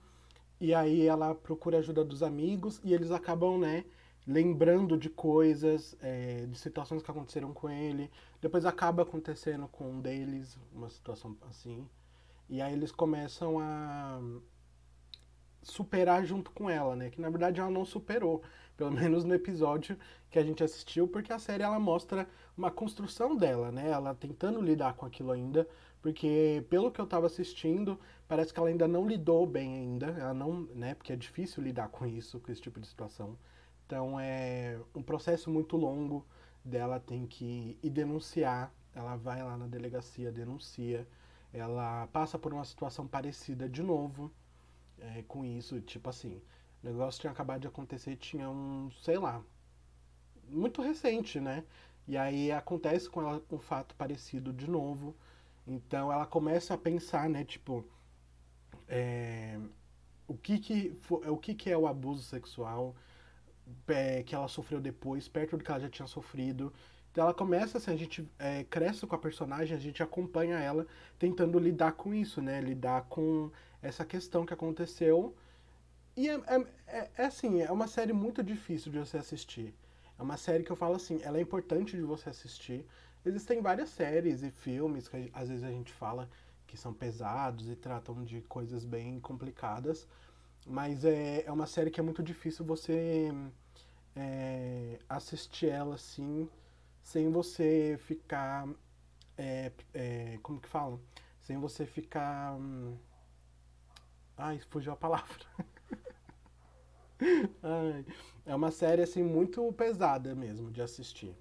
e 0.61 0.75
aí 0.75 1.07
ela 1.07 1.35
procura 1.35 1.79
ajuda 1.79 2.05
dos 2.05 2.23
amigos 2.23 2.81
e 2.83 2.93
eles 2.93 3.11
acabam, 3.11 3.59
né, 3.59 3.85
lembrando 4.27 4.97
de 4.97 5.09
coisas, 5.09 5.97
é, 6.01 6.47
de 6.47 6.59
situações 6.59 7.03
que 7.03 7.11
aconteceram 7.11 7.53
com 7.53 7.69
ele. 7.69 8.11
Depois 8.41 8.65
acaba 8.65 9.03
acontecendo 9.03 9.69
com 9.69 9.91
um 9.91 10.01
deles 10.01 10.59
uma 10.73 10.89
situação 10.89 11.37
assim. 11.49 11.87
E 12.49 12.61
aí 12.61 12.73
eles 12.73 12.93
começam 12.93 13.59
a 13.61 14.21
superar 15.63 16.25
junto 16.25 16.51
com 16.51 16.69
ela, 16.69 16.97
né? 16.97 17.11
Que 17.11 17.21
na 17.21 17.31
verdade 17.31 17.61
ela 17.61 17.71
não 17.71 17.85
superou, 17.85 18.43
pelo 18.77 18.91
menos 18.93 19.25
no 19.25 19.35
episódio 19.35 19.97
que 20.31 20.39
a 20.39 20.43
gente 20.43 20.63
assistiu, 20.63 21.09
porque 21.09 21.33
a 21.33 21.39
série 21.39 21.63
ela 21.63 21.79
mostra 21.79 22.29
uma 22.57 22.71
construção 22.71 23.37
dela, 23.37 23.71
né? 23.71 23.91
Ela 23.91 24.15
tentando 24.15 24.61
lidar 24.61 24.95
com 24.95 25.07
aquilo 25.07 25.33
ainda, 25.33 25.69
porque 26.03 26.65
pelo 26.71 26.91
que 26.91 27.01
eu 27.01 27.07
tava 27.07 27.27
assistindo, 27.27 27.99
parece 28.29 28.53
que 28.53 28.59
ela 28.59 28.69
ainda 28.69 28.89
não 28.89 29.07
lidou 29.07 29.47
bem 29.47 29.77
ainda, 29.77 30.07
ela 30.07 30.35
não, 30.35 30.63
né? 30.75 30.95
Porque 30.95 31.13
é 31.13 31.17
difícil 31.17 31.63
lidar 31.63 31.89
com 31.89 32.07
isso, 32.07 32.41
com 32.41 32.51
esse 32.51 32.61
tipo 32.61 32.81
de 32.81 32.87
situação. 32.87 33.37
Então 33.91 34.21
é 34.21 34.79
um 34.95 35.03
processo 35.03 35.51
muito 35.51 35.77
longo 35.77 36.25
dela 36.65 37.01
tem 37.01 37.27
que 37.27 37.77
ir 37.83 37.91
denunciar. 37.91 38.73
Ela 38.95 39.17
vai 39.17 39.43
lá 39.43 39.57
na 39.57 39.67
delegacia, 39.67 40.31
denuncia. 40.31 41.05
Ela 41.53 42.07
passa 42.13 42.39
por 42.39 42.55
uma 42.55 42.65
situação 42.65 43.05
parecida 43.09 43.69
de 43.69 43.83
novo 43.83 44.31
é, 44.97 45.23
com 45.27 45.45
isso. 45.45 45.81
Tipo 45.81 46.09
assim, 46.09 46.41
o 46.85 46.87
negócio 46.87 47.21
tinha 47.21 47.33
acabado 47.33 47.63
de 47.63 47.67
acontecer, 47.67 48.15
tinha 48.15 48.49
um, 48.49 48.93
sei 49.03 49.19
lá, 49.19 49.43
muito 50.49 50.81
recente, 50.83 51.41
né? 51.41 51.65
E 52.07 52.17
aí 52.17 52.53
acontece 52.53 53.11
com 53.11 53.21
ela 53.21 53.43
um 53.51 53.59
fato 53.59 53.97
parecido 53.97 54.53
de 54.53 54.71
novo. 54.71 55.17
Então 55.67 56.13
ela 56.13 56.27
começa 56.27 56.75
a 56.75 56.79
pensar, 56.79 57.29
né? 57.29 57.43
Tipo, 57.45 57.85
é, 58.87 59.59
o, 60.29 60.37
que, 60.37 60.61
que, 60.61 60.97
o 61.11 61.37
que, 61.37 61.57
que 61.57 61.71
é 61.71 61.77
o 61.77 61.89
abuso 61.89 62.23
sexual? 62.23 62.95
É, 63.89 64.23
que 64.23 64.35
ela 64.35 64.49
sofreu 64.49 64.81
depois, 64.81 65.29
perto 65.29 65.57
do 65.57 65.65
que 65.65 65.71
ela 65.71 65.81
já 65.81 65.89
tinha 65.89 66.07
sofrido. 66.07 66.73
Então 67.11 67.25
ela 67.25 67.35
começa 67.35 67.79
assim, 67.79 67.93
a 67.93 67.97
gente 67.97 68.29
é, 68.39 68.65
cresce 68.65 69.07
com 69.07 69.15
a 69.15 69.19
personagem, 69.19 69.77
a 69.77 69.81
gente 69.81 70.03
acompanha 70.03 70.59
ela 70.59 70.87
tentando 71.19 71.59
lidar 71.59 71.93
com 71.93 72.15
isso, 72.15 72.41
né? 72.41 72.61
Lidar 72.61 73.03
com 73.09 73.51
essa 73.83 74.05
questão 74.05 74.47
que 74.47 74.55
aconteceu. 74.55 75.35
E 76.17 76.29
é, 76.29 76.35
é, 76.87 77.11
é, 77.17 77.25
assim, 77.25 77.63
é 77.63 77.71
uma 77.71 77.89
série 77.89 78.13
muito 78.13 78.43
difícil 78.43 78.93
de 78.93 78.99
você 78.99 79.17
assistir. 79.19 79.75
É 80.19 80.23
uma 80.23 80.37
série 80.37 80.63
que 80.63 80.71
eu 80.71 80.77
falo 80.77 80.95
assim, 80.95 81.21
ela 81.23 81.39
é 81.39 81.41
importante 81.41 81.97
de 81.97 82.03
você 82.03 82.31
assistir. 82.31 82.87
Existem 83.25 83.61
várias 83.61 83.89
séries 83.89 84.43
e 84.43 84.51
filmes 84.51 85.09
que 85.09 85.31
às 85.33 85.49
vezes 85.49 85.65
a 85.65 85.71
gente 85.71 85.93
fala 85.93 86.29
que 86.67 86.77
são 86.77 86.93
pesados 86.93 87.69
e 87.69 87.75
tratam 87.75 88.23
de 88.25 88.41
coisas 88.43 88.85
bem 88.85 89.19
complicadas. 89.19 90.07
Mas 90.67 91.05
é, 91.05 91.45
é 91.47 91.53
uma 91.53 91.67
série 91.67 91.91
que 91.91 92.01
é 92.01 92.03
muito 92.03 92.23
difícil 92.23 92.65
você 92.65 93.33
é, 94.15 94.99
assistir 95.09 95.69
ela 95.69 95.95
assim, 95.95 96.49
sem 97.03 97.31
você 97.31 97.99
ficar. 98.07 98.69
É, 99.37 99.73
é, 99.95 100.39
como 100.43 100.61
que 100.61 100.69
fala? 100.69 100.99
Sem 101.41 101.59
você 101.59 101.87
ficar. 101.87 102.55
Hum, 102.55 102.97
ai, 104.37 104.61
fugiu 104.69 104.93
a 104.93 104.97
palavra. 104.97 105.45
ai, 107.63 108.05
é 108.47 108.55
uma 108.55 108.71
série 108.71 109.03
assim 109.03 109.23
muito 109.23 109.73
pesada 109.73 110.35
mesmo 110.35 110.71
de 110.71 110.83
assistir. 110.83 111.35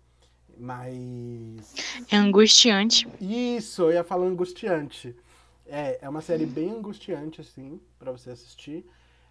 Mas. 0.57 1.73
É 2.11 2.17
angustiante. 2.17 3.07
Isso, 3.19 3.83
eu 3.83 3.93
ia 3.93 4.03
falar 4.03 4.25
angustiante. 4.25 5.15
É, 5.65 5.99
é 6.01 6.09
uma 6.09 6.21
série 6.21 6.45
bem 6.45 6.71
angustiante, 6.71 7.39
assim, 7.39 7.79
pra 7.99 8.11
você 8.11 8.31
assistir. 8.31 8.85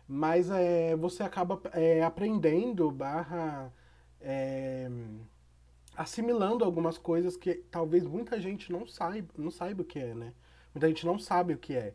Mas 0.09 0.51
é, 0.51 0.97
você 0.97 1.23
acaba 1.23 1.61
é, 1.75 2.03
aprendendo, 2.03 2.91
barra, 2.91 3.71
é, 4.21 4.91
assimilando 5.97 6.65
algumas 6.65 6.97
coisas 6.97 7.37
que 7.37 7.55
talvez 7.71 8.07
muita 8.07 8.41
gente 8.41 8.73
não 8.73 8.87
saiba, 8.87 9.29
não 9.37 9.51
saiba 9.51 9.83
o 9.83 9.85
que 9.85 9.99
é, 9.99 10.15
né? 10.15 10.33
Muita 10.75 10.89
gente 10.89 11.05
não 11.05 11.19
sabe 11.19 11.53
o 11.53 11.59
que 11.59 11.75
é. 11.75 11.95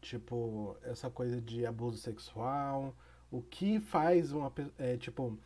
Tipo, 0.00 0.76
essa 0.82 1.10
coisa 1.10 1.40
de 1.40 1.66
abuso 1.66 1.98
sexual, 1.98 2.94
o 3.30 3.42
que 3.42 3.80
faz 3.80 4.32
uma 4.32 4.52
é, 4.78 4.96
tipo, 4.96 5.36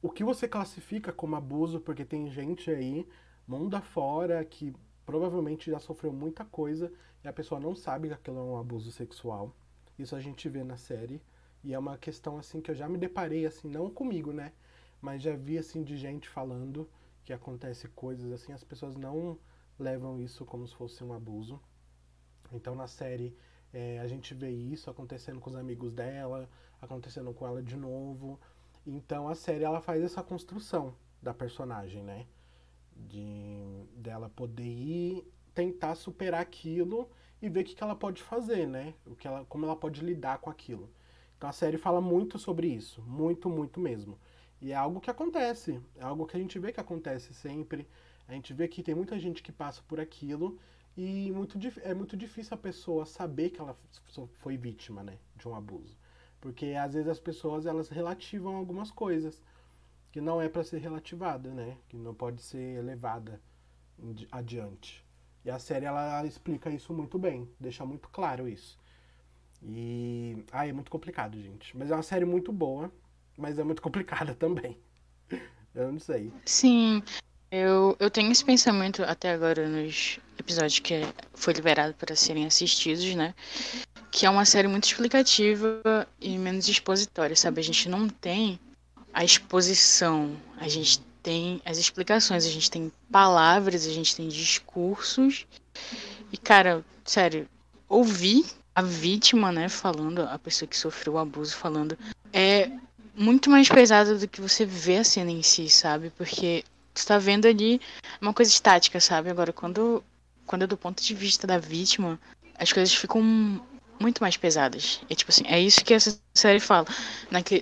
o 0.00 0.10
que 0.10 0.24
você 0.24 0.46
classifica 0.46 1.12
como 1.12 1.36
abuso, 1.36 1.80
porque 1.80 2.04
tem 2.04 2.30
gente 2.30 2.70
aí, 2.70 3.06
mundo 3.46 3.74
afora, 3.74 4.44
que 4.44 4.74
provavelmente 5.04 5.70
já 5.70 5.78
sofreu 5.78 6.12
muita 6.12 6.44
coisa 6.44 6.92
e 7.24 7.28
a 7.28 7.32
pessoa 7.32 7.60
não 7.60 7.74
sabe 7.74 8.08
que 8.08 8.14
aquilo 8.14 8.38
é 8.38 8.42
um 8.42 8.56
abuso 8.58 8.90
sexual. 8.92 9.54
Isso 9.98 10.16
a 10.16 10.20
gente 10.20 10.48
vê 10.48 10.64
na 10.64 10.76
série. 10.76 11.20
E 11.64 11.72
é 11.72 11.78
uma 11.78 11.96
questão 11.96 12.38
assim 12.38 12.60
que 12.60 12.70
eu 12.70 12.74
já 12.74 12.88
me 12.88 12.98
deparei 12.98 13.46
assim, 13.46 13.68
não 13.68 13.90
comigo, 13.90 14.32
né? 14.32 14.52
Mas 15.00 15.22
já 15.22 15.34
vi 15.36 15.58
assim 15.58 15.82
de 15.82 15.96
gente 15.96 16.28
falando 16.28 16.88
que 17.24 17.32
acontece 17.32 17.88
coisas 17.88 18.32
assim, 18.32 18.52
as 18.52 18.64
pessoas 18.64 18.96
não 18.96 19.38
levam 19.78 20.20
isso 20.20 20.44
como 20.44 20.66
se 20.66 20.74
fosse 20.74 21.02
um 21.04 21.12
abuso. 21.12 21.60
Então 22.52 22.74
na 22.74 22.86
série 22.86 23.36
é, 23.72 23.98
a 24.00 24.06
gente 24.06 24.34
vê 24.34 24.50
isso 24.50 24.90
acontecendo 24.90 25.40
com 25.40 25.50
os 25.50 25.56
amigos 25.56 25.92
dela, 25.92 26.48
acontecendo 26.80 27.32
com 27.32 27.46
ela 27.46 27.62
de 27.62 27.76
novo. 27.76 28.40
Então 28.86 29.28
a 29.28 29.34
série 29.34 29.64
ela 29.64 29.80
faz 29.80 30.02
essa 30.02 30.22
construção 30.22 30.94
da 31.22 31.32
personagem, 31.32 32.02
né? 32.02 32.26
De 32.96 33.86
dela 33.96 34.28
poder 34.28 34.64
ir 34.64 35.32
tentar 35.54 35.94
superar 35.94 36.40
aquilo 36.40 37.08
e 37.40 37.48
ver 37.48 37.60
o 37.60 37.64
que, 37.64 37.74
que 37.74 37.82
ela 37.82 37.94
pode 37.94 38.22
fazer, 38.22 38.66
né? 38.66 38.94
O 39.06 39.14
que 39.14 39.26
ela, 39.26 39.44
como 39.46 39.64
ela 39.64 39.76
pode 39.76 40.00
lidar 40.04 40.38
com 40.38 40.50
aquilo. 40.50 40.90
Então 41.42 41.50
a 41.50 41.52
série 41.52 41.76
fala 41.76 42.00
muito 42.00 42.38
sobre 42.38 42.68
isso, 42.68 43.02
muito, 43.02 43.50
muito 43.50 43.80
mesmo. 43.80 44.16
E 44.60 44.70
é 44.70 44.76
algo 44.76 45.00
que 45.00 45.10
acontece, 45.10 45.80
é 45.96 46.04
algo 46.04 46.24
que 46.24 46.36
a 46.36 46.38
gente 46.38 46.56
vê 46.56 46.70
que 46.70 46.78
acontece 46.78 47.34
sempre. 47.34 47.88
A 48.28 48.32
gente 48.32 48.54
vê 48.54 48.68
que 48.68 48.80
tem 48.80 48.94
muita 48.94 49.18
gente 49.18 49.42
que 49.42 49.50
passa 49.50 49.82
por 49.88 49.98
aquilo 49.98 50.56
e 50.96 51.32
muito, 51.32 51.58
é 51.82 51.92
muito 51.94 52.16
difícil 52.16 52.54
a 52.54 52.56
pessoa 52.56 53.04
saber 53.04 53.50
que 53.50 53.60
ela 53.60 53.76
foi 54.34 54.56
vítima, 54.56 55.02
né, 55.02 55.18
de 55.34 55.48
um 55.48 55.56
abuso. 55.56 55.98
Porque 56.40 56.74
às 56.80 56.94
vezes 56.94 57.08
as 57.08 57.18
pessoas 57.18 57.66
elas 57.66 57.88
relativam 57.88 58.54
algumas 58.54 58.92
coisas 58.92 59.42
que 60.12 60.20
não 60.20 60.40
é 60.40 60.48
para 60.48 60.62
ser 60.62 60.78
relativada, 60.78 61.52
né, 61.52 61.76
que 61.88 61.96
não 61.96 62.14
pode 62.14 62.40
ser 62.40 62.80
levada 62.84 63.42
adiante. 64.30 65.04
E 65.44 65.50
a 65.50 65.58
série 65.58 65.86
ela 65.86 66.24
explica 66.24 66.70
isso 66.70 66.94
muito 66.94 67.18
bem, 67.18 67.50
deixa 67.58 67.84
muito 67.84 68.08
claro 68.10 68.48
isso. 68.48 68.78
E 69.64 70.44
ah, 70.50 70.66
é 70.66 70.72
muito 70.72 70.90
complicado, 70.90 71.40
gente. 71.40 71.76
Mas 71.76 71.90
é 71.90 71.94
uma 71.94 72.02
série 72.02 72.24
muito 72.24 72.52
boa, 72.52 72.92
mas 73.36 73.58
é 73.58 73.64
muito 73.64 73.80
complicada 73.82 74.34
também. 74.34 74.78
Eu 75.74 75.92
não 75.92 75.98
sei. 75.98 76.32
Sim, 76.44 77.02
eu, 77.50 77.96
eu 77.98 78.10
tenho 78.10 78.30
esse 78.32 78.44
pensamento 78.44 79.02
até 79.02 79.30
agora 79.30 79.68
nos 79.68 80.18
episódios 80.38 80.78
que 80.78 81.02
foi 81.34 81.54
liberado 81.54 81.94
para 81.94 82.16
serem 82.16 82.46
assistidos, 82.46 83.14
né? 83.14 83.34
Que 84.10 84.26
é 84.26 84.30
uma 84.30 84.44
série 84.44 84.68
muito 84.68 84.84
explicativa 84.84 86.06
e 86.20 86.36
menos 86.36 86.68
expositória, 86.68 87.36
sabe? 87.36 87.60
A 87.60 87.64
gente 87.64 87.88
não 87.88 88.08
tem 88.08 88.58
a 89.14 89.24
exposição, 89.24 90.36
a 90.58 90.68
gente 90.68 91.00
tem 91.22 91.62
as 91.64 91.78
explicações, 91.78 92.44
a 92.44 92.50
gente 92.50 92.70
tem 92.70 92.92
palavras, 93.10 93.86
a 93.86 93.90
gente 93.90 94.16
tem 94.16 94.28
discursos. 94.28 95.46
E, 96.32 96.36
cara, 96.36 96.84
sério, 97.04 97.48
ouvir 97.88 98.44
a 98.74 98.82
vítima, 98.82 99.52
né, 99.52 99.68
falando, 99.68 100.22
a 100.22 100.38
pessoa 100.38 100.68
que 100.68 100.76
sofreu 100.76 101.14
o 101.14 101.18
abuso 101.18 101.56
falando, 101.56 101.96
é 102.32 102.70
muito 103.14 103.50
mais 103.50 103.68
pesado 103.68 104.18
do 104.18 104.28
que 104.28 104.40
você 104.40 104.64
vê 104.64 104.98
a 104.98 105.04
cena 105.04 105.30
em 105.30 105.42
si, 105.42 105.68
sabe? 105.68 106.10
Porque 106.10 106.64
você 106.94 107.06
tá 107.06 107.18
vendo 107.18 107.46
ali 107.46 107.80
uma 108.20 108.32
coisa 108.32 108.50
estática, 108.50 109.00
sabe? 109.00 109.30
Agora, 109.30 109.52
quando, 109.52 110.02
quando 110.46 110.62
é 110.62 110.66
do 110.66 110.76
ponto 110.76 111.02
de 111.02 111.14
vista 111.14 111.46
da 111.46 111.58
vítima, 111.58 112.18
as 112.58 112.72
coisas 112.72 112.94
ficam 112.94 113.22
muito 114.00 114.20
mais 114.20 114.36
pesadas. 114.36 115.00
É 115.08 115.14
tipo 115.14 115.30
assim, 115.30 115.44
é 115.46 115.60
isso 115.60 115.84
que 115.84 115.94
essa 115.94 116.18
série 116.34 116.60
fala. 116.60 116.86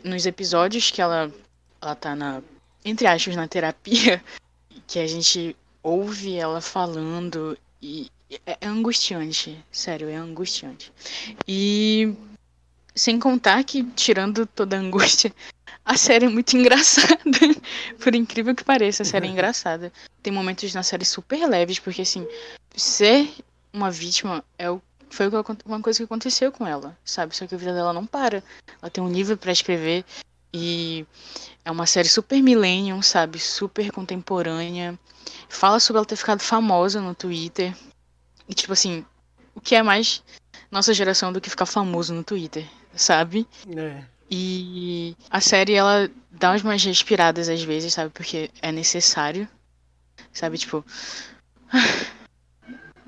Nos 0.05 0.26
episódios 0.26 0.90
que 0.90 1.02
ela, 1.02 1.31
ela 1.81 1.95
tá 1.95 2.14
na, 2.14 2.43
entre 2.85 3.07
aspas, 3.07 3.37
na 3.37 3.49
terapia, 3.49 4.23
que 4.87 4.99
a 4.99 5.07
gente 5.07 5.57
ouve 5.83 6.37
ela 6.37 6.61
falando 6.61 7.57
e 7.83 8.11
é, 8.46 8.58
é 8.60 8.66
angustiante, 8.66 9.62
sério, 9.70 10.08
é 10.08 10.16
angustiante. 10.16 10.92
E 11.46 12.14
sem 12.94 13.18
contar 13.18 13.64
que, 13.64 13.82
tirando 13.92 14.46
toda 14.46 14.76
a 14.76 14.80
angústia, 14.80 15.32
a 15.84 15.96
série 15.96 16.26
é 16.26 16.28
muito 16.28 16.56
engraçada. 16.56 17.18
Por 18.02 18.14
incrível 18.14 18.54
que 18.54 18.64
pareça, 18.64 19.02
a 19.02 19.06
série 19.06 19.26
é 19.26 19.30
engraçada. 19.30 19.92
Tem 20.22 20.32
momentos 20.32 20.72
na 20.75 20.82
série 20.82 21.04
super 21.04 21.46
leves, 21.49 21.78
porque 21.78 22.02
assim, 22.02 22.26
ser 22.76 23.28
uma 23.72 23.90
vítima 23.90 24.44
é 24.58 24.70
o, 24.70 24.80
foi 25.10 25.28
uma 25.64 25.80
coisa 25.80 25.99
que 25.99 26.04
aconteceu 26.04 26.52
com 26.52 26.66
ela, 26.66 26.96
sabe? 27.04 27.37
Só 27.37 27.46
que 27.46 27.54
a 27.54 27.58
vida 27.58 27.75
dela 27.75 27.92
não 27.92 28.06
para. 28.06 28.42
Ela 28.80 28.90
tem 28.90 29.02
um 29.02 29.10
livro 29.10 29.37
pra 29.37 29.52
escrever 29.52 30.04
e 30.52 31.04
é 31.64 31.70
uma 31.70 31.87
série 31.87 32.08
super 32.08 32.40
millennium, 32.42 33.02
sabe? 33.02 33.38
Super 33.38 33.90
contemporânea. 33.90 34.99
Fala 35.49 35.80
sobre 35.80 35.99
ela 35.99 36.06
ter 36.06 36.16
ficado 36.16 36.40
famosa 36.40 37.00
no 37.00 37.14
Twitter. 37.14 37.75
E 38.50 38.54
tipo 38.54 38.73
assim, 38.73 39.04
o 39.54 39.61
que 39.61 39.76
é 39.76 39.83
mais 39.83 40.25
nossa 40.71 40.92
geração 40.92 41.33
do 41.33 41.40
que 41.40 41.49
ficar 41.49 41.66
famoso 41.66 42.12
no 42.12 42.25
Twitter, 42.25 42.66
sabe? 42.95 43.47
É. 43.76 44.02
E 44.28 45.16
a 45.30 45.40
série, 45.40 45.75
ela 45.75 46.11
dá 46.30 46.52
umas 46.52 46.85
respiradas 46.85 47.49
às 47.49 47.62
vezes, 47.62 47.95
sabe? 47.95 48.11
Porque 48.11 48.50
é 48.61 48.73
necessário. 48.73 49.49
Sabe, 50.33 50.59
tipo. 50.59 50.85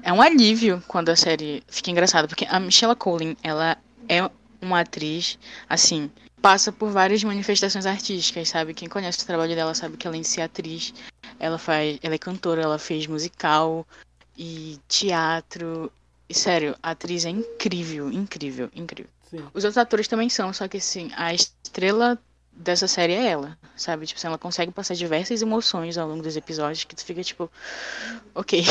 É 0.04 0.12
um 0.12 0.20
alívio 0.20 0.82
quando 0.88 1.10
a 1.10 1.14
série 1.14 1.62
fica 1.68 1.88
engraçada. 1.88 2.26
Porque 2.26 2.44
a 2.50 2.58
Michelle 2.58 2.96
Collin, 2.96 3.36
ela 3.40 3.78
é 4.08 4.28
uma 4.60 4.80
atriz, 4.80 5.38
assim, 5.68 6.10
passa 6.40 6.72
por 6.72 6.90
várias 6.90 7.22
manifestações 7.22 7.86
artísticas, 7.86 8.48
sabe? 8.48 8.74
Quem 8.74 8.88
conhece 8.88 9.22
o 9.22 9.26
trabalho 9.26 9.54
dela 9.54 9.74
sabe 9.74 9.96
que 9.96 10.08
além 10.08 10.22
de 10.22 10.26
ser 10.26 10.40
atriz, 10.40 10.92
ela 11.38 11.56
faz. 11.56 12.00
Ela 12.02 12.16
é 12.16 12.18
cantora, 12.18 12.62
ela 12.62 12.80
fez 12.80 13.06
musical 13.06 13.86
e 14.36 14.78
teatro. 14.88 15.90
E 16.28 16.34
sério, 16.34 16.76
a 16.82 16.90
atriz 16.90 17.24
é 17.24 17.30
incrível, 17.30 18.10
incrível, 18.10 18.70
incrível. 18.74 19.10
Sim. 19.30 19.44
Os 19.52 19.64
outros 19.64 19.78
atores 19.78 20.08
também 20.08 20.28
são, 20.28 20.52
só 20.52 20.68
que 20.68 20.78
assim, 20.78 21.10
a 21.16 21.34
estrela 21.34 22.18
dessa 22.52 22.86
série 22.86 23.14
é 23.14 23.28
ela, 23.28 23.58
sabe? 23.76 24.06
Tipo, 24.06 24.18
assim, 24.18 24.26
ela 24.26 24.38
consegue 24.38 24.70
passar 24.70 24.94
diversas 24.94 25.40
emoções 25.42 25.96
ao 25.96 26.08
longo 26.08 26.22
dos 26.22 26.36
episódios 26.36 26.84
que 26.84 26.94
tu 26.94 27.04
fica 27.04 27.22
tipo, 27.22 27.50
ok. 28.34 28.62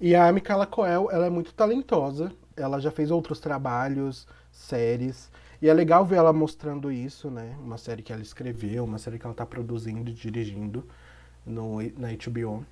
E 0.00 0.14
a 0.14 0.30
Micaela 0.30 0.66
Coel, 0.66 1.08
ela 1.10 1.26
é 1.26 1.30
muito 1.30 1.54
talentosa. 1.54 2.30
Ela 2.54 2.78
já 2.80 2.90
fez 2.90 3.10
outros 3.10 3.40
trabalhos, 3.40 4.26
séries. 4.52 5.30
E 5.60 5.68
é 5.68 5.74
legal 5.74 6.04
ver 6.04 6.16
ela 6.16 6.32
mostrando 6.32 6.92
isso, 6.92 7.30
né? 7.30 7.56
Uma 7.60 7.78
série 7.78 8.02
que 8.02 8.12
ela 8.12 8.20
escreveu, 8.20 8.84
uma 8.84 8.98
série 8.98 9.18
que 9.18 9.24
ela 9.24 9.34
tá 9.34 9.46
produzindo 9.46 10.10
e 10.10 10.12
dirigindo 10.12 10.86
no, 11.44 11.78
na 11.96 12.08
HBO. 12.12 12.64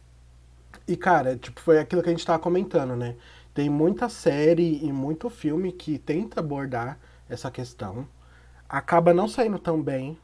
E, 0.86 0.96
cara, 0.96 1.36
tipo, 1.36 1.60
foi 1.60 1.78
aquilo 1.78 2.02
que 2.02 2.08
a 2.08 2.12
gente 2.12 2.26
tava 2.26 2.38
comentando, 2.38 2.96
né? 2.96 3.16
Tem 3.52 3.70
muita 3.70 4.08
série 4.08 4.84
e 4.84 4.92
muito 4.92 5.30
filme 5.30 5.72
que 5.72 5.98
tenta 5.98 6.40
abordar 6.40 6.98
essa 7.28 7.50
questão. 7.50 8.06
Acaba 8.68 9.14
não 9.14 9.28
saindo 9.28 9.58
tão 9.58 9.82
bem. 9.82 10.18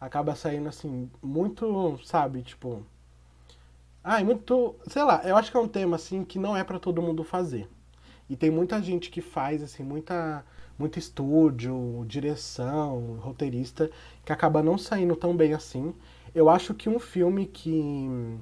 Acaba 0.00 0.34
saindo, 0.34 0.68
assim, 0.68 1.10
muito, 1.22 1.98
sabe, 2.04 2.42
tipo... 2.42 2.84
Ah, 4.02 4.20
é 4.20 4.24
muito. 4.24 4.76
Sei 4.86 5.02
lá, 5.02 5.20
eu 5.24 5.36
acho 5.36 5.50
que 5.50 5.56
é 5.56 5.60
um 5.60 5.66
tema 5.68 5.96
assim 5.96 6.24
que 6.24 6.38
não 6.38 6.56
é 6.56 6.62
pra 6.62 6.78
todo 6.78 7.02
mundo 7.02 7.24
fazer. 7.24 7.68
E 8.30 8.36
tem 8.36 8.50
muita 8.50 8.80
gente 8.80 9.10
que 9.10 9.20
faz, 9.20 9.62
assim, 9.62 9.82
muita, 9.82 10.44
muito 10.78 10.98
estúdio, 10.98 12.04
direção, 12.06 13.18
roteirista, 13.20 13.90
que 14.24 14.32
acaba 14.32 14.62
não 14.62 14.78
saindo 14.78 15.16
tão 15.16 15.36
bem 15.36 15.54
assim. 15.54 15.94
Eu 16.34 16.48
acho 16.48 16.74
que 16.74 16.88
um 16.88 16.98
filme 16.98 17.46
que 17.46 18.38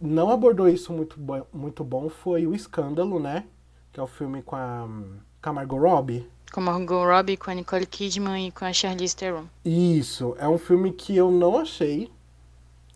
não 0.00 0.30
abordou 0.30 0.68
isso 0.68 0.92
muito, 0.92 1.18
bo 1.18 1.46
muito 1.52 1.84
bom 1.84 2.08
foi 2.08 2.46
O 2.46 2.54
Escândalo, 2.54 3.20
né? 3.20 3.44
Que 3.92 4.00
é 4.00 4.02
o 4.02 4.06
filme 4.06 4.42
com 4.42 4.56
a, 4.56 4.88
com 5.42 5.50
a 5.50 5.52
Margot 5.52 5.78
Robbie. 5.78 6.26
Com 6.52 6.60
a 6.60 6.64
Margot 6.64 7.04
Robbie, 7.04 7.36
com 7.36 7.50
a 7.50 7.54
Nicole 7.54 7.86
Kidman 7.86 8.48
e 8.48 8.52
com 8.52 8.64
a 8.64 8.72
Charlize 8.72 9.14
Theron. 9.14 9.44
Isso, 9.64 10.34
é 10.38 10.48
um 10.48 10.58
filme 10.58 10.92
que 10.92 11.16
eu 11.16 11.30
não 11.30 11.58
achei 11.58 12.10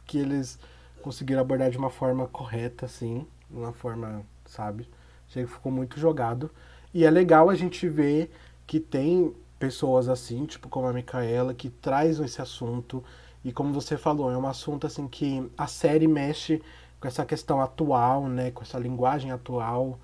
que 0.07 0.19
eles 0.19 0.59
conseguiram 1.03 1.43
abordar 1.43 1.71
de 1.71 1.79
uma 1.79 1.91
forma 1.91 2.27
correta, 2.27 2.87
assim, 2.87 3.27
de 3.51 3.57
uma 3.57 3.73
forma, 3.73 4.25
sabe? 4.47 4.89
Achei 5.29 5.45
que 5.45 5.53
ficou 5.53 5.71
muito 5.71 5.99
jogado. 5.99 6.51
E 6.93 7.05
é 7.05 7.11
legal 7.11 7.51
a 7.51 7.55
gente 7.55 7.89
ver 7.89 8.31
que 8.67 8.81
tem 8.81 9.35
pessoas 9.59 10.09
assim, 10.09 10.47
tipo 10.47 10.69
como 10.69 10.87
a 10.87 10.93
Micaela, 10.93 11.55
que 11.55 11.69
traz 11.69 12.19
esse 12.21 12.41
assunto. 12.41 13.03
E 13.45 13.53
como 13.53 13.73
você 13.73 13.97
falou, 13.97 14.31
é 14.31 14.37
um 14.37 14.47
assunto 14.47 14.87
assim 14.87 15.07
que 15.07 15.51
a 15.57 15.67
série 15.67 16.07
mexe 16.09 16.63
com 17.05 17.09
essa 17.09 17.27
questão 17.27 17.61
atual, 17.61 18.27
né? 18.29 18.51
Com 18.51 18.63
essa 18.63 18.79
linguagem 18.79 19.31
atual. 19.31 19.99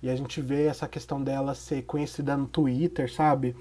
E 0.00 0.08
a 0.08 0.14
gente 0.14 0.40
vê 0.40 0.66
essa 0.66 0.86
questão 0.86 1.20
dela 1.20 1.52
ser 1.52 1.82
conhecida 1.82 2.36
no 2.36 2.46
Twitter, 2.46 3.12
sabe? 3.12 3.56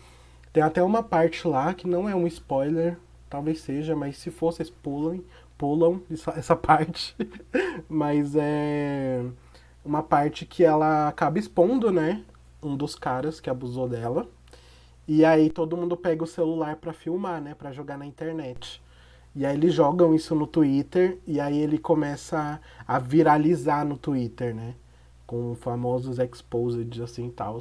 Tem 0.52 0.62
até 0.62 0.84
uma 0.84 1.02
parte 1.02 1.48
lá 1.48 1.74
que 1.74 1.88
não 1.88 2.08
é 2.08 2.16
um 2.16 2.28
spoiler, 2.28 2.96
talvez 3.28 3.62
seja, 3.62 3.96
mas 3.96 4.18
se 4.18 4.30
for, 4.30 4.54
vocês 4.54 4.70
pulam, 4.70 5.24
pulam 5.58 6.04
essa 6.38 6.56
parte. 6.56 7.16
mas 7.90 8.36
é 8.36 9.26
uma 9.84 10.04
parte 10.04 10.46
que 10.46 10.64
ela 10.64 11.08
acaba 11.08 11.40
expondo, 11.40 11.92
né? 11.92 12.24
Um 12.62 12.78
dos 12.78 12.94
caras 12.94 13.42
que 13.42 13.50
abusou 13.50 13.90
dela. 13.90 14.30
E 15.08 15.26
aí 15.26 15.50
todo 15.50 15.76
mundo 15.76 15.98
pega 15.98 16.24
o 16.24 16.28
celular 16.28 16.76
para 16.76 16.94
filmar, 16.94 17.42
né? 17.42 17.56
Pra 17.56 17.72
jogar 17.72 17.98
na 17.98 18.06
internet. 18.06 18.80
E 19.36 19.46
aí 19.46 19.56
eles 19.56 19.74
jogam 19.74 20.14
isso 20.14 20.36
no 20.36 20.46
Twitter 20.46 21.18
e 21.26 21.40
aí 21.40 21.58
ele 21.58 21.78
começa 21.78 22.60
a 22.88 23.00
viralizar 23.00 23.84
no 23.84 23.98
Twitter, 23.98 24.54
né? 24.54 24.76
Com 25.26 25.56
famosos 25.56 26.20
exposed 26.20 27.02
assim 27.02 27.28
e 27.28 27.32
tal. 27.32 27.60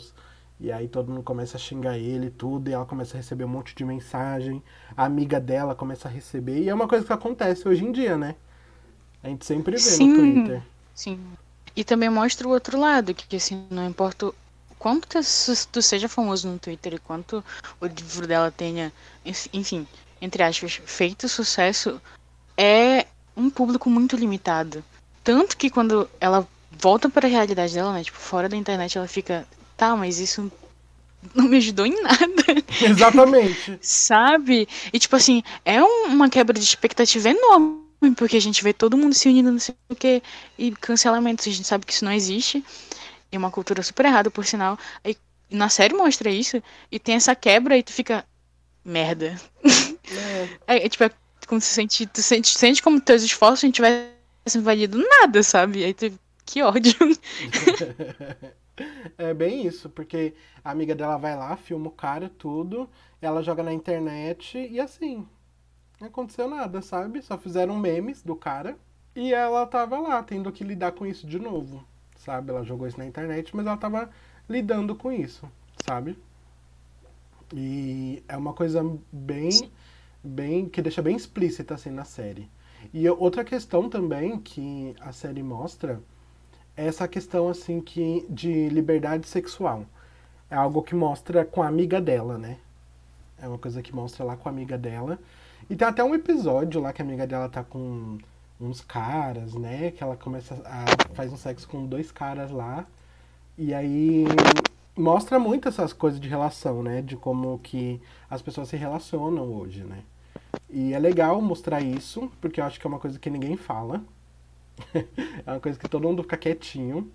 E 0.61 0.71
aí 0.71 0.87
todo 0.87 1.11
mundo 1.11 1.23
começa 1.23 1.57
a 1.57 1.61
xingar 1.61 1.99
ele 1.99 2.31
tudo, 2.31 2.69
e 2.69 2.73
ela 2.73 2.85
começa 2.85 3.17
a 3.17 3.19
receber 3.19 3.45
um 3.45 3.49
monte 3.49 3.75
de 3.75 3.85
mensagem. 3.85 4.63
A 4.97 5.07
amiga 5.07 5.41
dela 5.41 5.75
começa 5.75 6.07
a 6.07 6.11
receber, 6.11 6.63
e 6.63 6.69
é 6.69 6.75
uma 6.75 6.87
coisa 6.87 7.05
que 7.05 7.13
acontece 7.13 7.67
hoje 7.67 7.85
em 7.85 7.91
dia, 7.91 8.17
né? 8.17 8.37
A 9.25 9.29
gente 9.29 9.45
sempre 9.45 9.73
vê 9.73 9.79
Sim. 9.79 10.09
no 10.09 10.19
Twitter. 10.19 10.63
Sim. 10.95 11.19
E 11.75 11.83
também 11.83 12.11
mostra 12.11 12.47
o 12.47 12.51
outro 12.53 12.79
lado, 12.79 13.13
que 13.13 13.35
assim, 13.35 13.65
não 13.71 13.89
importa 13.89 14.27
o 14.27 14.35
quanto 14.79 15.09
tu 15.73 15.83
seja 15.83 16.09
famoso 16.09 16.47
no 16.49 16.59
Twitter 16.59 16.95
e 16.95 16.99
quanto 16.99 17.43
o 17.81 17.87
livro 17.87 18.27
dela 18.27 18.51
tenha, 18.51 18.93
enfim, 19.25 19.87
entre 20.23 20.45
aspas, 20.45 20.81
feito 20.87 21.29
sucesso, 21.29 22.01
é 22.57 23.07
um 23.37 23.51
público 23.51 23.91
muito 23.91 24.15
limitado. 24.15 24.85
Tanto 25.25 25.57
que 25.57 25.69
quando 25.69 26.09
ela 26.21 26.47
volta 26.71 27.11
para 27.11 27.27
a 27.27 27.31
realidade 27.31 27.75
dela, 27.75 27.93
né, 27.93 28.05
tipo, 28.05 28.19
fora 28.19 28.49
da 28.49 28.57
internet, 28.57 28.97
ela 28.97 29.09
fica, 29.09 29.45
tá, 29.77 29.97
mas 29.97 30.21
isso 30.21 30.51
não 31.35 31.49
me 31.49 31.57
ajudou 31.57 31.85
em 31.85 32.01
nada. 32.01 32.45
Exatamente. 32.81 33.79
Sabe? 33.83 34.69
E 34.93 34.99
tipo 34.99 35.17
assim, 35.17 35.43
é 35.65 35.83
um, 35.83 36.07
uma 36.07 36.31
quebra 36.31 36.57
de 36.57 36.65
expectativa 36.65 37.29
enorme, 37.29 37.83
porque 38.17 38.37
a 38.37 38.41
gente 38.41 38.63
vê 38.63 38.73
todo 38.73 38.97
mundo 38.97 39.15
se 39.15 39.29
unindo, 39.29 39.51
não 39.51 39.59
sei 39.59 39.75
o 39.89 39.97
que, 39.97 40.23
e 40.57 40.71
cancelamentos, 40.71 41.49
a 41.49 41.51
gente 41.51 41.67
sabe 41.67 41.85
que 41.85 41.93
isso 41.93 42.05
não 42.05 42.13
existe. 42.13 42.65
É 43.33 43.37
uma 43.37 43.51
cultura 43.51 43.83
super 43.83 44.07
errada, 44.07 44.31
por 44.31 44.45
sinal. 44.45 44.79
E 45.05 45.17
na 45.51 45.69
série 45.69 45.95
mostra 45.95 46.31
isso, 46.31 46.63
e 46.93 46.99
tem 47.01 47.17
essa 47.17 47.35
quebra, 47.35 47.77
e 47.77 47.83
tu 47.83 47.93
fica. 47.93 48.25
Merda. 48.85 49.41
É, 50.67 50.85
é, 50.85 50.89
tipo, 50.89 51.05
é 51.05 51.11
como 51.47 51.61
se 51.61 51.69
sente, 51.69 52.07
tu 52.07 52.23
sente, 52.23 52.49
sente 52.49 52.83
como 52.83 53.01
teus 53.01 53.23
esforços 53.23 53.65
não 53.65 53.73
tivessem 53.73 54.63
valido 54.63 54.99
nada, 55.21 55.43
sabe? 55.43 55.85
Aí 55.85 55.95
tu. 55.95 56.13
Que 56.45 56.63
ódio. 56.63 56.95
É 59.19 59.35
bem 59.35 59.67
isso, 59.67 59.91
porque 59.91 60.35
a 60.65 60.71
amiga 60.71 60.95
dela 60.95 61.17
vai 61.17 61.37
lá, 61.37 61.57
filma 61.57 61.89
o 61.89 61.91
cara, 61.91 62.31
tudo, 62.39 62.89
ela 63.21 63.43
joga 63.43 63.63
na 63.63 63.73
internet 63.73 64.59
e 64.59 64.81
assim, 64.81 65.27
não 66.01 66.09
aconteceu 66.09 66.49
nada, 66.49 66.81
sabe? 66.81 67.23
Só 67.23 67.37
fizeram 67.37 67.77
memes 67.79 68.23
do 68.23 68.35
cara 68.35 68.77
e 69.15 69.33
ela 69.33 69.67
tava 69.67 69.99
lá, 69.99 70.23
tendo 70.23 70.51
que 70.51 70.65
lidar 70.65 70.93
com 70.93 71.07
isso 71.07 71.27
de 71.27 71.39
novo, 71.39 71.85
sabe? 72.17 72.51
Ela 72.51 72.65
jogou 72.65 72.87
isso 72.87 72.99
na 72.99 73.07
internet, 73.07 73.55
mas 73.55 73.67
ela 73.67 73.77
tava 73.77 74.11
lidando 74.49 74.95
com 74.97 75.13
isso, 75.13 75.47
sabe? 75.85 76.19
E 77.55 78.23
é 78.27 78.37
uma 78.37 78.55
coisa 78.55 78.83
bem, 79.13 79.71
bem, 80.23 80.69
que 80.69 80.83
deixa 80.83 81.03
bem 81.03 81.17
explícita 81.17 81.75
assim 81.75 81.91
na 81.91 82.05
série. 82.05 82.49
E 82.93 83.09
outra 83.09 83.45
questão 83.45 83.89
também 83.89 84.39
que 84.39 84.95
a 85.01 85.13
série 85.13 85.43
mostra 85.43 86.01
essa 86.77 87.07
questão 87.07 87.49
assim 87.49 87.81
que 87.81 88.27
de 88.29 88.69
liberdade 88.69 89.27
sexual. 89.27 89.85
É 90.51 90.57
algo 90.57 90.83
que 90.83 90.95
mostra 90.95 91.45
com 91.45 91.63
a 91.63 91.69
amiga 91.69 92.01
dela, 92.01 92.37
né? 92.37 92.59
É 93.41 93.49
uma 93.49 93.59
coisa 93.59 93.83
que 93.83 93.95
mostra 93.95 94.25
lá 94.25 94.37
com 94.37 94.49
a 94.49 94.53
amiga 94.53 94.77
dela. 94.77 95.19
E 95.69 95.77
tem 95.77 95.87
até 95.87 96.03
um 96.05 96.15
episódio 96.15 96.81
lá 96.81 96.93
que 96.93 97.01
a 97.01 97.05
amiga 97.05 97.27
dela 97.27 97.49
tá 97.49 97.65
com 97.65 98.19
uns 98.61 98.81
caras, 98.81 99.55
né? 99.55 99.91
Que 99.91 100.03
ela 100.03 100.17
começa 100.17 100.55
a 100.65 100.85
faz 101.15 101.33
um 101.33 101.37
sexo 101.37 101.69
com 101.69 101.87
dois 101.87 102.13
caras 102.13 102.51
lá. 102.51 102.87
E 103.57 103.73
aí 103.75 104.25
mostra 104.97 105.39
muito 105.39 105.69
essas 105.69 105.93
coisas 105.93 106.21
de 106.21 106.29
relação, 106.29 106.83
né? 106.83 107.03
De 107.03 107.17
como 107.17 107.59
que 107.59 108.01
as 108.29 108.43
pessoas 108.43 108.69
se 108.69 108.77
relacionam 108.77 109.45
hoje, 109.53 109.83
né? 109.85 110.03
E 110.71 110.93
é 110.95 110.99
legal 110.99 111.41
mostrar 111.41 111.81
isso, 111.81 112.31
porque 112.41 112.61
eu 112.61 112.65
acho 112.65 112.81
que 112.81 112.87
é 112.87 112.89
uma 112.89 112.99
coisa 112.99 113.19
que 113.19 113.31
ninguém 113.31 113.57
fala. 113.57 114.03
é 114.95 115.51
uma 115.51 115.61
coisa 115.61 115.79
que 115.79 115.89
todo 115.89 116.07
mundo 116.09 116.23
fica 116.23 116.37
quietinho, 116.37 117.11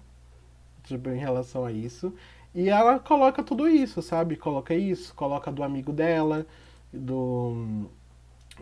tipo, 0.83 1.09
em 1.09 1.17
relação 1.17 1.65
a 1.65 1.71
isso. 1.71 2.13
E 2.53 2.69
ela 2.69 2.99
coloca 2.99 3.43
tudo 3.43 3.67
isso, 3.67 4.01
sabe? 4.01 4.35
Coloca 4.35 4.73
isso, 4.73 5.13
coloca 5.15 5.51
do 5.51 5.63
amigo 5.63 5.91
dela, 5.91 6.45
do 6.91 7.87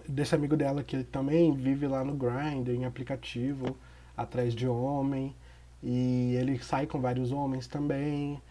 desse 0.07 0.35
amigo 0.35 0.57
dela 0.57 0.83
que 0.83 0.95
ele 0.97 1.05
também 1.05 1.53
vive 1.53 1.87
lá 1.87 2.03
no 2.03 2.13
Grindr, 2.13 2.71
em 2.71 2.85
aplicativo, 2.85 3.77
atrás 4.15 4.53
de 4.53 4.67
homem. 4.67 5.35
E 5.83 6.35
ele 6.35 6.57
sai 6.59 6.87
com 6.87 6.99
vários 6.99 7.31
homens 7.31 7.67
também. 7.67 8.41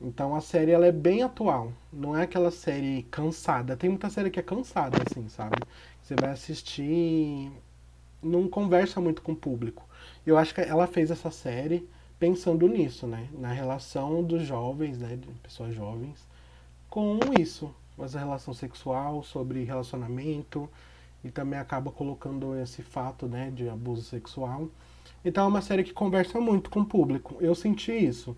Então 0.00 0.34
a 0.34 0.40
série 0.40 0.72
ela 0.72 0.86
é 0.86 0.92
bem 0.92 1.22
atual. 1.22 1.72
Não 1.92 2.16
é 2.16 2.22
aquela 2.24 2.50
série 2.50 3.04
cansada. 3.10 3.76
Tem 3.76 3.90
muita 3.90 4.10
série 4.10 4.30
que 4.30 4.40
é 4.40 4.42
cansada, 4.42 4.98
assim, 5.08 5.28
sabe? 5.28 5.56
Você 6.02 6.14
vai 6.14 6.30
assistir 6.30 7.50
não 8.24 8.48
conversa 8.48 9.00
muito 9.00 9.22
com 9.22 9.32
o 9.32 9.36
público. 9.36 9.86
Eu 10.26 10.36
acho 10.38 10.54
que 10.54 10.60
ela 10.60 10.86
fez 10.86 11.10
essa 11.10 11.30
série 11.30 11.88
pensando 12.18 12.66
nisso, 12.66 13.06
né? 13.06 13.28
Na 13.32 13.52
relação 13.52 14.22
dos 14.22 14.42
jovens, 14.46 14.98
né? 14.98 15.16
De 15.16 15.28
pessoas 15.42 15.74
jovens, 15.74 16.26
com 16.88 17.18
isso. 17.38 17.72
Essa 17.98 18.18
relação 18.18 18.52
sexual, 18.52 19.22
sobre 19.22 19.62
relacionamento, 19.62 20.68
e 21.22 21.30
também 21.30 21.58
acaba 21.58 21.92
colocando 21.92 22.58
esse 22.58 22.82
fato, 22.82 23.26
né? 23.26 23.52
De 23.54 23.68
abuso 23.68 24.02
sexual. 24.02 24.68
Então 25.24 25.44
é 25.44 25.48
uma 25.48 25.62
série 25.62 25.84
que 25.84 25.92
conversa 25.92 26.40
muito 26.40 26.70
com 26.70 26.80
o 26.80 26.86
público. 26.86 27.36
Eu 27.40 27.54
senti 27.54 27.92
isso. 27.92 28.36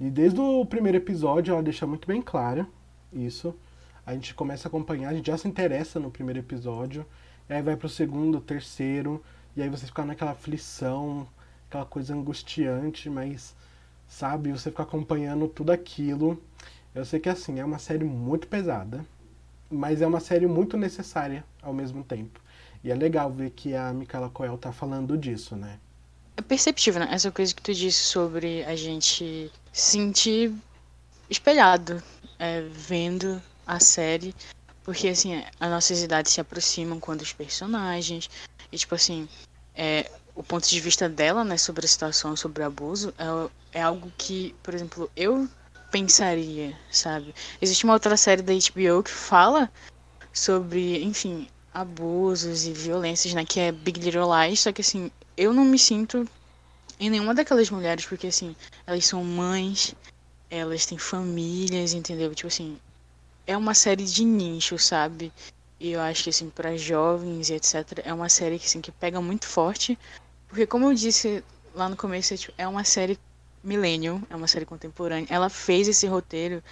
E 0.00 0.10
desde 0.10 0.40
o 0.40 0.64
primeiro 0.64 0.96
episódio 0.96 1.52
ela 1.52 1.62
deixa 1.62 1.86
muito 1.86 2.08
bem 2.08 2.22
clara 2.22 2.66
isso. 3.12 3.54
A 4.06 4.14
gente 4.14 4.34
começa 4.34 4.66
a 4.66 4.68
acompanhar, 4.70 5.10
a 5.10 5.14
gente 5.14 5.26
já 5.26 5.36
se 5.36 5.46
interessa 5.46 6.00
no 6.00 6.10
primeiro 6.10 6.38
episódio 6.40 7.04
e 7.48 7.52
aí 7.52 7.60
vai 7.60 7.76
pro 7.76 7.88
segundo, 7.88 8.40
terceiro, 8.40 9.22
e 9.54 9.62
aí 9.62 9.68
você 9.68 9.84
fica 9.84 10.04
naquela 10.04 10.30
aflição, 10.30 11.28
aquela 11.68 11.84
coisa 11.84 12.14
angustiante, 12.14 13.10
mas, 13.10 13.54
sabe, 14.08 14.52
você 14.52 14.70
fica 14.70 14.84
acompanhando 14.84 15.46
tudo 15.48 15.70
aquilo. 15.70 16.42
Eu 16.94 17.04
sei 17.04 17.20
que 17.20 17.28
assim, 17.28 17.60
é 17.60 17.64
uma 17.64 17.78
série 17.78 18.04
muito 18.04 18.48
pesada, 18.48 19.04
mas 19.70 20.00
é 20.00 20.06
uma 20.06 20.20
série 20.20 20.46
muito 20.46 20.78
necessária 20.78 21.44
ao 21.60 21.74
mesmo 21.74 22.02
tempo. 22.02 22.40
E 22.82 22.90
é 22.90 22.94
legal 22.94 23.30
ver 23.30 23.50
que 23.50 23.74
a 23.74 23.92
Micaela 23.92 24.30
Coel 24.30 24.56
tá 24.56 24.72
falando 24.72 25.18
disso, 25.18 25.54
né? 25.54 25.78
É 26.40 26.42
perceptível, 26.42 27.00
né? 27.00 27.08
Essa 27.10 27.30
coisa 27.30 27.54
que 27.54 27.60
tu 27.60 27.74
disse 27.74 28.02
sobre 28.02 28.64
a 28.64 28.74
gente 28.74 29.52
sentir 29.70 30.50
espelhado 31.28 32.02
é, 32.38 32.62
vendo 32.62 33.42
a 33.66 33.78
série 33.78 34.34
porque, 34.82 35.08
assim, 35.08 35.44
as 35.60 35.70
nossas 35.70 36.02
idades 36.02 36.32
se 36.32 36.40
aproximam 36.40 36.98
quando 36.98 37.20
os 37.20 37.30
personagens. 37.34 38.30
E, 38.72 38.78
tipo 38.78 38.94
assim, 38.94 39.28
é, 39.74 40.10
o 40.34 40.42
ponto 40.42 40.66
de 40.66 40.80
vista 40.80 41.10
dela, 41.10 41.44
né, 41.44 41.58
sobre 41.58 41.84
a 41.84 41.88
situação, 41.88 42.34
sobre 42.34 42.62
o 42.62 42.66
abuso, 42.66 43.12
é, 43.18 43.78
é 43.80 43.82
algo 43.82 44.10
que, 44.16 44.54
por 44.62 44.72
exemplo, 44.72 45.10
eu 45.14 45.46
pensaria, 45.90 46.74
sabe? 46.90 47.34
Existe 47.60 47.84
uma 47.84 47.92
outra 47.92 48.16
série 48.16 48.40
da 48.40 48.54
HBO 48.54 49.02
que 49.02 49.10
fala 49.10 49.70
sobre, 50.32 51.04
enfim, 51.04 51.46
abusos 51.74 52.64
e 52.64 52.72
violências, 52.72 53.34
né, 53.34 53.44
que 53.44 53.60
é 53.60 53.70
Big 53.70 54.00
Little 54.00 54.30
Lies, 54.34 54.60
só 54.60 54.72
que, 54.72 54.80
assim, 54.80 55.10
eu 55.40 55.52
não 55.52 55.64
me 55.64 55.78
sinto 55.78 56.28
em 56.98 57.08
nenhuma 57.08 57.34
daquelas 57.34 57.70
mulheres, 57.70 58.04
porque, 58.04 58.26
assim, 58.26 58.54
elas 58.86 59.06
são 59.06 59.24
mães, 59.24 59.94
elas 60.50 60.84
têm 60.84 60.98
famílias, 60.98 61.94
entendeu? 61.94 62.34
Tipo 62.34 62.48
assim, 62.48 62.78
é 63.46 63.56
uma 63.56 63.74
série 63.74 64.04
de 64.04 64.24
nicho, 64.24 64.78
sabe? 64.78 65.32
E 65.78 65.92
eu 65.92 66.00
acho 66.00 66.24
que 66.24 66.30
assim 66.30 66.50
para 66.50 66.76
jovens 66.76 67.48
e 67.48 67.54
etc 67.54 68.00
é 68.04 68.12
uma 68.12 68.28
série 68.28 68.58
que 68.58 68.66
assim 68.66 68.82
que 68.82 68.92
pega 68.92 69.18
muito 69.18 69.46
forte, 69.46 69.98
porque 70.46 70.66
como 70.66 70.86
eu 70.86 70.94
disse 70.94 71.42
lá 71.74 71.88
no 71.88 71.96
começo, 71.96 72.34
é 72.58 72.68
uma 72.68 72.84
série 72.84 73.18
millennial, 73.62 74.20
é 74.28 74.36
uma 74.36 74.46
série 74.46 74.66
contemporânea. 74.66 75.26
Ela 75.30 75.48
fez 75.48 75.88
esse 75.88 76.06
roteiro 76.06 76.62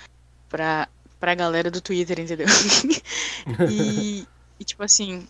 pra, 0.48 0.88
pra 1.18 1.34
galera 1.34 1.70
do 1.70 1.80
Twitter, 1.80 2.20
entendeu? 2.20 2.46
e, 3.70 4.26
e 4.58 4.64
tipo 4.64 4.82
assim, 4.82 5.26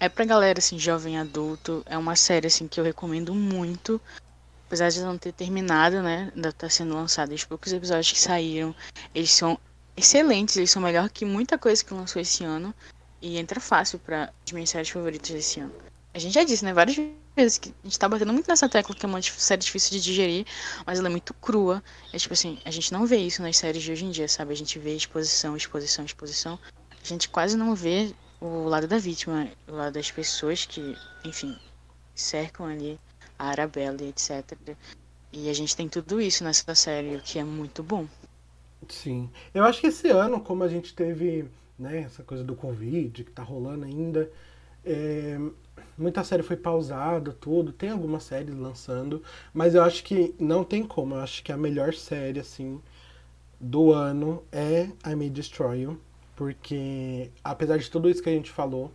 é 0.00 0.08
pra 0.08 0.24
galera 0.24 0.58
assim, 0.58 0.78
jovem 0.78 1.18
adulto, 1.18 1.82
é 1.86 1.96
uma 1.98 2.16
série 2.16 2.46
assim 2.46 2.68
que 2.68 2.78
eu 2.78 2.84
recomendo 2.84 3.34
muito. 3.34 4.00
Apesar 4.66 4.90
de 4.90 5.00
não 5.00 5.16
ter 5.16 5.32
terminado, 5.32 6.02
né? 6.02 6.30
Ainda 6.36 6.52
tá 6.52 6.68
sendo 6.68 6.94
lançado. 6.94 7.32
Os 7.32 7.44
poucos 7.44 7.72
episódios 7.72 8.12
que 8.12 8.20
saíram, 8.20 8.74
eles 9.14 9.32
são 9.32 9.58
excelentes, 9.96 10.56
eles 10.56 10.70
são 10.70 10.82
melhor 10.82 11.08
que 11.08 11.24
muita 11.24 11.56
coisa 11.56 11.82
que 11.82 11.94
lançou 11.94 12.20
esse 12.20 12.44
ano. 12.44 12.74
E 13.20 13.38
entra 13.38 13.60
fácil 13.60 13.98
para 13.98 14.32
as 14.46 14.52
minhas 14.52 14.70
séries 14.70 14.90
favoritas 14.90 15.30
desse 15.30 15.60
ano. 15.60 15.72
A 16.14 16.18
gente 16.18 16.34
já 16.34 16.44
disse, 16.44 16.64
né, 16.64 16.72
várias 16.72 16.96
vezes, 17.36 17.58
que 17.58 17.74
a 17.82 17.86
gente 17.86 17.98
tá 17.98 18.08
batendo 18.08 18.32
muito 18.32 18.46
nessa 18.46 18.68
tecla 18.68 18.94
que 18.94 19.04
é 19.04 19.08
uma 19.08 19.22
série 19.22 19.60
difícil 19.60 19.90
de 19.92 20.00
digerir, 20.00 20.46
mas 20.86 20.98
ela 20.98 21.08
é 21.08 21.10
muito 21.10 21.32
crua. 21.34 21.82
É 22.12 22.18
tipo 22.18 22.34
assim, 22.34 22.58
a 22.64 22.70
gente 22.70 22.92
não 22.92 23.06
vê 23.06 23.16
isso 23.16 23.42
nas 23.42 23.56
séries 23.56 23.82
de 23.82 23.90
hoje 23.90 24.04
em 24.04 24.10
dia, 24.10 24.28
sabe? 24.28 24.52
A 24.52 24.56
gente 24.56 24.78
vê 24.78 24.94
exposição, 24.94 25.56
exposição, 25.56 26.04
exposição. 26.04 26.58
A 27.02 27.06
gente 27.06 27.28
quase 27.28 27.56
não 27.56 27.74
vê 27.74 28.14
o 28.40 28.64
lado 28.64 28.86
da 28.86 28.98
vítima, 28.98 29.48
o 29.66 29.72
lado 29.72 29.94
das 29.94 30.10
pessoas 30.10 30.64
que, 30.66 30.96
enfim, 31.24 31.56
cercam 32.14 32.66
ali 32.66 32.98
a 33.38 33.48
Arabella 33.48 34.02
e 34.02 34.08
etc. 34.08 34.56
E 35.32 35.48
a 35.48 35.52
gente 35.52 35.76
tem 35.76 35.88
tudo 35.88 36.20
isso 36.20 36.44
nessa 36.44 36.74
série, 36.74 37.16
o 37.16 37.20
que 37.20 37.38
é 37.38 37.44
muito 37.44 37.82
bom. 37.82 38.06
Sim. 38.88 39.28
Eu 39.52 39.64
acho 39.64 39.80
que 39.80 39.88
esse 39.88 40.08
ano, 40.08 40.40
como 40.40 40.62
a 40.62 40.68
gente 40.68 40.94
teve 40.94 41.48
né, 41.78 42.00
essa 42.00 42.22
coisa 42.22 42.42
do 42.42 42.54
Covid, 42.54 43.24
que 43.24 43.30
tá 43.30 43.42
rolando 43.42 43.84
ainda, 43.84 44.30
é, 44.84 45.38
muita 45.96 46.24
série 46.24 46.42
foi 46.42 46.56
pausada, 46.56 47.32
tudo. 47.32 47.72
Tem 47.72 47.90
algumas 47.90 48.24
séries 48.24 48.54
lançando, 48.54 49.22
mas 49.52 49.74
eu 49.74 49.82
acho 49.82 50.02
que 50.02 50.34
não 50.38 50.64
tem 50.64 50.84
como. 50.84 51.14
Eu 51.14 51.20
acho 51.20 51.42
que 51.42 51.52
a 51.52 51.56
melhor 51.56 51.92
série, 51.92 52.40
assim, 52.40 52.80
do 53.60 53.92
ano 53.92 54.42
é 54.52 54.88
I 55.06 55.14
May 55.14 55.28
Destroy 55.28 55.82
You, 55.82 56.00
porque 56.38 57.32
apesar 57.42 57.78
de 57.78 57.90
tudo 57.90 58.08
isso 58.08 58.22
que 58.22 58.28
a 58.28 58.32
gente 58.32 58.48
falou, 58.48 58.92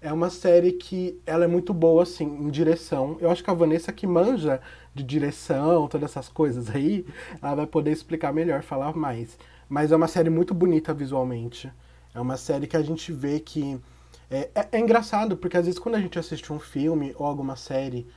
é 0.00 0.12
uma 0.12 0.28
série 0.30 0.72
que 0.72 1.16
ela 1.24 1.44
é 1.44 1.46
muito 1.46 1.72
boa, 1.72 2.02
assim, 2.02 2.24
em 2.24 2.50
direção. 2.50 3.16
Eu 3.20 3.30
acho 3.30 3.44
que 3.44 3.48
a 3.48 3.54
Vanessa 3.54 3.92
que 3.92 4.04
manja 4.04 4.60
de 4.92 5.04
direção, 5.04 5.86
todas 5.86 6.10
essas 6.10 6.28
coisas 6.28 6.68
aí, 6.74 7.06
ela 7.40 7.54
vai 7.54 7.66
poder 7.68 7.92
explicar 7.92 8.32
melhor, 8.32 8.64
falar 8.64 8.96
mais. 8.96 9.38
Mas 9.68 9.92
é 9.92 9.96
uma 9.96 10.08
série 10.08 10.28
muito 10.28 10.52
bonita 10.52 10.92
visualmente. 10.92 11.72
É 12.12 12.20
uma 12.20 12.36
série 12.36 12.66
que 12.66 12.76
a 12.76 12.82
gente 12.82 13.12
vê 13.12 13.38
que. 13.38 13.80
É, 14.28 14.50
é, 14.52 14.68
é 14.72 14.80
engraçado, 14.80 15.36
porque 15.36 15.56
às 15.56 15.66
vezes 15.66 15.78
quando 15.78 15.94
a 15.94 16.00
gente 16.00 16.18
assiste 16.18 16.52
um 16.52 16.58
filme 16.58 17.14
ou 17.16 17.24
alguma 17.24 17.54
série, 17.54 18.08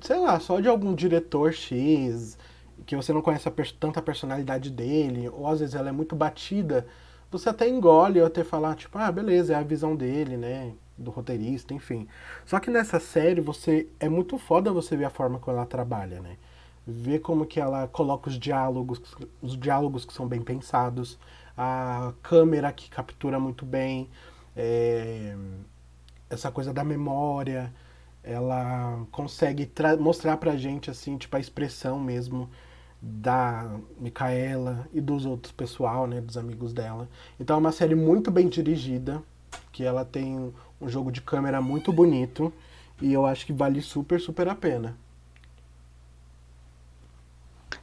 sei 0.00 0.18
lá, 0.18 0.40
só 0.40 0.58
de 0.58 0.66
algum 0.66 0.96
diretor 0.96 1.52
X, 1.52 2.36
que 2.84 2.96
você 2.96 3.12
não 3.12 3.22
conhece 3.22 3.48
per 3.52 3.70
tanta 3.70 4.02
personalidade 4.02 4.68
dele, 4.68 5.28
ou 5.28 5.46
às 5.46 5.60
vezes 5.60 5.76
ela 5.76 5.90
é 5.90 5.92
muito 5.92 6.16
batida, 6.16 6.84
você 7.30 7.48
até 7.48 7.68
engole 7.68 8.20
ou 8.20 8.26
até 8.26 8.44
falar, 8.44 8.74
tipo, 8.76 8.98
ah, 8.98 9.10
beleza, 9.10 9.52
é 9.54 9.56
a 9.56 9.62
visão 9.62 9.94
dele, 9.96 10.36
né? 10.36 10.72
do 11.00 11.10
roteirista, 11.10 11.74
enfim. 11.74 12.06
Só 12.44 12.60
que 12.60 12.70
nessa 12.70 13.00
série 13.00 13.40
você 13.40 13.88
é 13.98 14.08
muito 14.08 14.38
foda 14.38 14.72
você 14.72 14.96
ver 14.96 15.06
a 15.06 15.10
forma 15.10 15.38
como 15.38 15.56
ela 15.56 15.66
trabalha, 15.66 16.20
né? 16.20 16.36
Ver 16.86 17.20
como 17.20 17.46
que 17.46 17.60
ela 17.60 17.88
coloca 17.88 18.28
os 18.28 18.38
diálogos, 18.38 19.00
os 19.42 19.58
diálogos 19.58 20.04
que 20.04 20.12
são 20.12 20.28
bem 20.28 20.42
pensados, 20.42 21.18
a 21.56 22.12
câmera 22.22 22.72
que 22.72 22.88
captura 22.90 23.40
muito 23.40 23.64
bem, 23.64 24.08
é, 24.56 25.34
essa 26.28 26.50
coisa 26.50 26.72
da 26.72 26.84
memória, 26.84 27.72
ela 28.22 29.06
consegue 29.10 29.70
mostrar 29.98 30.36
pra 30.36 30.56
gente 30.56 30.90
assim, 30.90 31.16
tipo 31.16 31.36
a 31.36 31.40
expressão 31.40 31.98
mesmo 31.98 32.50
da 33.00 33.78
Micaela 33.98 34.88
e 34.92 35.00
dos 35.00 35.24
outros 35.24 35.52
pessoal, 35.52 36.06
né, 36.06 36.20
dos 36.20 36.36
amigos 36.36 36.72
dela. 36.72 37.08
Então 37.38 37.56
é 37.56 37.58
uma 37.58 37.72
série 37.72 37.94
muito 37.94 38.30
bem 38.30 38.48
dirigida, 38.48 39.22
que 39.72 39.84
ela 39.84 40.04
tem 40.04 40.52
um 40.80 40.88
jogo 40.88 41.10
de 41.10 41.20
câmera 41.20 41.60
muito 41.60 41.92
bonito 41.92 42.52
e 43.00 43.12
eu 43.12 43.24
acho 43.24 43.46
que 43.46 43.52
vale 43.52 43.80
super, 43.80 44.20
super 44.20 44.48
a 44.48 44.54
pena. 44.54 44.96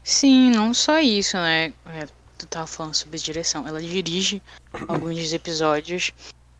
Sim, 0.03 0.51
não 0.51 0.73
só 0.73 0.99
isso, 0.99 1.36
né? 1.38 1.73
É, 1.86 2.08
tu 2.38 2.47
tava 2.47 2.67
falando 2.67 2.93
sobre 2.93 3.17
direção. 3.17 3.67
Ela 3.67 3.82
dirige 3.82 4.41
alguns 4.88 5.34
episódios 5.34 6.12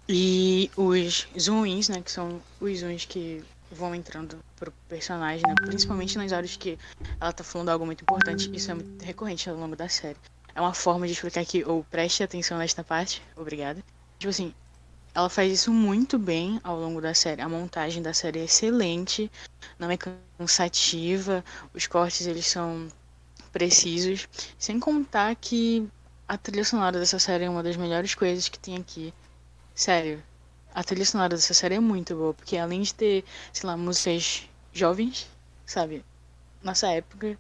e 0.10 0.70
os 0.76 1.28
zooms, 1.40 1.90
né? 1.90 2.02
Que 2.02 2.12
são 2.12 2.42
os 2.60 2.80
zooms 2.80 3.06
que 3.06 3.44
vão 3.72 3.94
entrando 3.94 4.38
pro 4.58 4.72
personagem, 4.90 5.48
né? 5.48 5.56
Principalmente 5.66 6.18
nas 6.18 6.32
horas 6.32 6.56
que 6.56 6.78
ela 7.20 7.32
tá 7.32 7.44
falando 7.44 7.70
algo 7.70 7.86
muito 7.86 8.02
importante. 8.02 8.50
Isso 8.54 8.72
é 8.72 8.74
muito 8.74 9.04
recorrente 9.04 9.50
ao 9.50 9.56
longo 9.56 9.76
da 9.76 9.88
série. 9.88 10.18
É 10.54 10.60
uma 10.60 10.74
forma 10.74 11.06
de 11.06 11.14
explicar 11.14 11.46
que, 11.46 11.64
ou 11.64 11.84
preste 11.84 12.24
atenção 12.24 12.58
nesta 12.58 12.84
parte, 12.84 13.22
obrigada. 13.36 13.84
Tipo 14.20 14.30
assim, 14.30 14.54
ela 15.14 15.30
faz 15.30 15.52
isso 15.52 15.72
muito 15.72 16.18
bem 16.20 16.60
ao 16.64 16.80
longo 16.80 17.00
da 17.00 17.14
série. 17.14 17.42
A 17.42 17.50
montagem 17.50 18.02
da 18.02 18.14
série 18.14 18.40
é 18.40 18.44
excelente, 18.44 19.32
não 19.80 19.90
é 19.90 19.98
cansativa, 20.38 21.44
os 21.74 21.88
cortes 21.88 22.26
eles 22.28 22.48
são 22.48 22.88
precisos, 23.52 24.28
sem 24.58 24.80
contar 24.80 25.36
que 25.36 25.88
a 26.28 26.38
trilha 26.38 26.64
sonora 26.64 27.00
dessa 27.00 27.20
série 27.20 27.46
é 27.46 27.50
uma 27.50 27.64
das 27.64 27.78
melhores 27.78 28.14
coisas 28.14 28.50
que 28.50 28.60
tem 28.60 28.78
aqui. 28.78 29.14
Sério, 29.74 30.22
a 30.78 30.84
trilha 30.84 31.06
sonora 31.06 31.36
dessa 31.36 31.56
série 31.56 31.74
é 31.74 31.80
muito 31.80 32.14
boa, 32.14 32.36
porque 32.36 32.56
além 32.56 32.84
de 32.84 32.94
ter, 32.94 33.26
sei 33.52 33.68
lá, 33.68 33.76
músicas 33.76 34.48
jovens, 34.72 35.28
sabe? 35.66 36.06
Nossa 36.62 36.88
época, 36.90 37.36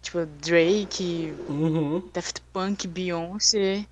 tipo 0.00 0.24
Drake, 0.24 1.34
uhum. 1.48 2.08
Daft 2.14 2.40
Punk, 2.52 2.86
Beyoncé, 2.86 3.84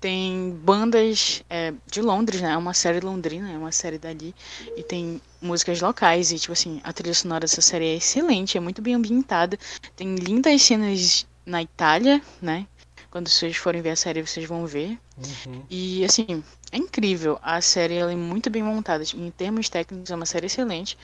tem 0.00 0.58
bandas 0.64 1.44
é, 1.50 1.74
de 1.86 2.00
Londres, 2.00 2.40
né? 2.40 2.52
É 2.52 2.56
uma 2.56 2.72
série 2.72 3.00
londrina, 3.00 3.52
é 3.52 3.58
uma 3.58 3.70
série 3.70 3.98
dali. 3.98 4.34
E 4.78 4.82
tem 4.82 5.20
músicas 5.38 5.82
locais. 5.82 6.32
E, 6.32 6.38
tipo 6.38 6.54
assim, 6.54 6.80
a 6.82 6.92
trilha 6.92 7.14
sonora 7.14 7.40
dessa 7.40 7.60
série 7.60 7.84
é 7.84 7.96
excelente, 7.96 8.56
é 8.56 8.60
muito 8.60 8.80
bem 8.80 8.94
ambientada. 8.94 9.58
Tem 9.94 10.14
lindas 10.14 10.62
cenas 10.62 11.26
na 11.44 11.62
Itália, 11.62 12.22
né? 12.40 12.66
Quando 13.12 13.28
vocês 13.28 13.54
forem 13.58 13.82
ver 13.82 13.90
a 13.90 13.96
série, 13.96 14.26
vocês 14.26 14.48
vão 14.48 14.66
ver. 14.66 14.98
Uhum. 15.18 15.62
E, 15.68 16.02
assim, 16.02 16.42
é 16.72 16.78
incrível. 16.78 17.38
A 17.42 17.60
série 17.60 17.96
ela 17.96 18.10
é 18.10 18.16
muito 18.16 18.48
bem 18.48 18.62
montada. 18.62 19.04
Em 19.14 19.30
termos 19.30 19.68
técnicos, 19.68 20.10
é 20.10 20.14
uma 20.14 20.24
série 20.24 20.46
excelente. 20.46 20.96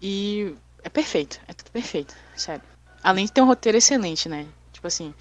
E 0.00 0.54
é 0.84 0.88
perfeito. 0.88 1.40
É 1.48 1.52
tudo 1.52 1.72
perfeito, 1.72 2.14
sério. 2.36 2.62
Além 3.02 3.24
de 3.24 3.32
ter 3.32 3.40
um 3.40 3.46
roteiro 3.46 3.76
excelente, 3.76 4.28
né? 4.28 4.46
Tipo 4.72 4.86
assim, 4.86 5.12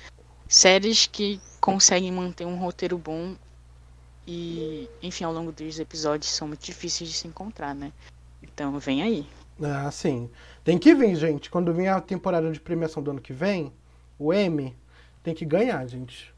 séries 0.47 1.08
que 1.08 1.41
conseguem 1.60 2.12
manter 2.12 2.45
um 2.45 2.60
roteiro 2.60 2.95
bom 2.95 3.36
e, 4.27 4.88
enfim, 5.01 5.23
ao 5.23 5.34
longo 5.34 5.51
dos 5.51 5.79
episódios 5.79 6.29
são 6.29 6.47
muito 6.47 6.63
difíceis 6.63 7.10
de 7.10 7.15
se 7.15 7.27
encontrar, 7.27 7.73
né? 7.73 7.91
Então, 8.43 8.77
vem 8.77 9.01
aí. 9.01 9.27
Ah, 9.63 9.89
sim. 9.89 10.29
Tem 10.63 10.77
que 10.77 10.93
vir, 10.93 11.15
gente. 11.15 11.49
Quando 11.49 11.73
vir 11.73 11.88
a 11.88 11.99
temporada 11.99 12.51
de 12.51 12.60
premiação 12.60 13.01
do 13.01 13.10
ano 13.10 13.21
que 13.21 13.34
vem, 13.34 13.73
o 14.19 14.31
M 14.31 14.75
tem 15.23 15.34
que 15.34 15.43
ganhar, 15.43 15.84
gente. 15.88 16.34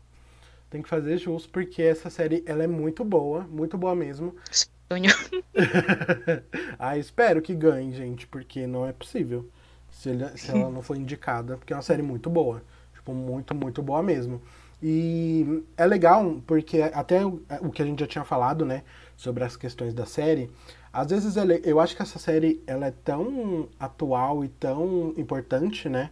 Tem 0.69 0.81
que 0.81 0.89
fazer 0.89 1.17
justo, 1.17 1.49
porque 1.49 1.81
essa 1.81 2.09
série 2.09 2.43
ela 2.45 2.63
é 2.63 2.67
muito 2.67 3.03
boa, 3.03 3.41
muito 3.49 3.77
boa 3.77 3.95
mesmo. 3.95 4.35
Sonho. 4.51 5.11
ah, 6.77 6.97
espero 6.97 7.41
que 7.41 7.55
ganhe, 7.55 7.93
gente, 7.93 8.27
porque 8.27 8.67
não 8.67 8.85
é 8.85 8.91
possível 8.91 9.49
se, 9.89 10.09
ele, 10.09 10.27
se 10.37 10.51
ela 10.51 10.69
não 10.69 10.81
for 10.81 10.95
indicada, 10.95 11.57
porque 11.57 11.73
é 11.73 11.75
uma 11.75 11.81
série 11.81 12.01
muito 12.01 12.29
boa. 12.29 12.61
Tipo, 12.93 13.13
muito, 13.13 13.55
muito 13.55 13.81
boa 13.81 14.03
mesmo. 14.03 14.41
E 14.81 15.63
é 15.75 15.85
legal, 15.85 16.41
porque 16.45 16.81
até 16.81 17.25
o, 17.25 17.71
que 17.73 17.81
a 17.81 17.85
gente 17.85 17.99
já 17.99 18.07
tinha 18.07 18.23
falado, 18.23 18.63
né, 18.63 18.83
sobre 19.15 19.43
as 19.43 19.55
questões 19.55 19.93
da 19.93 20.05
série, 20.05 20.51
às 20.93 21.09
vezes 21.09 21.35
eu 21.63 21.79
acho 21.79 21.95
que 21.95 22.01
essa 22.01 22.19
série 22.19 22.61
ela 22.67 22.85
é 22.85 22.91
tão 22.91 23.67
atual 23.79 24.43
e 24.43 24.49
tão 24.49 25.13
importante, 25.17 25.89
né, 25.89 26.11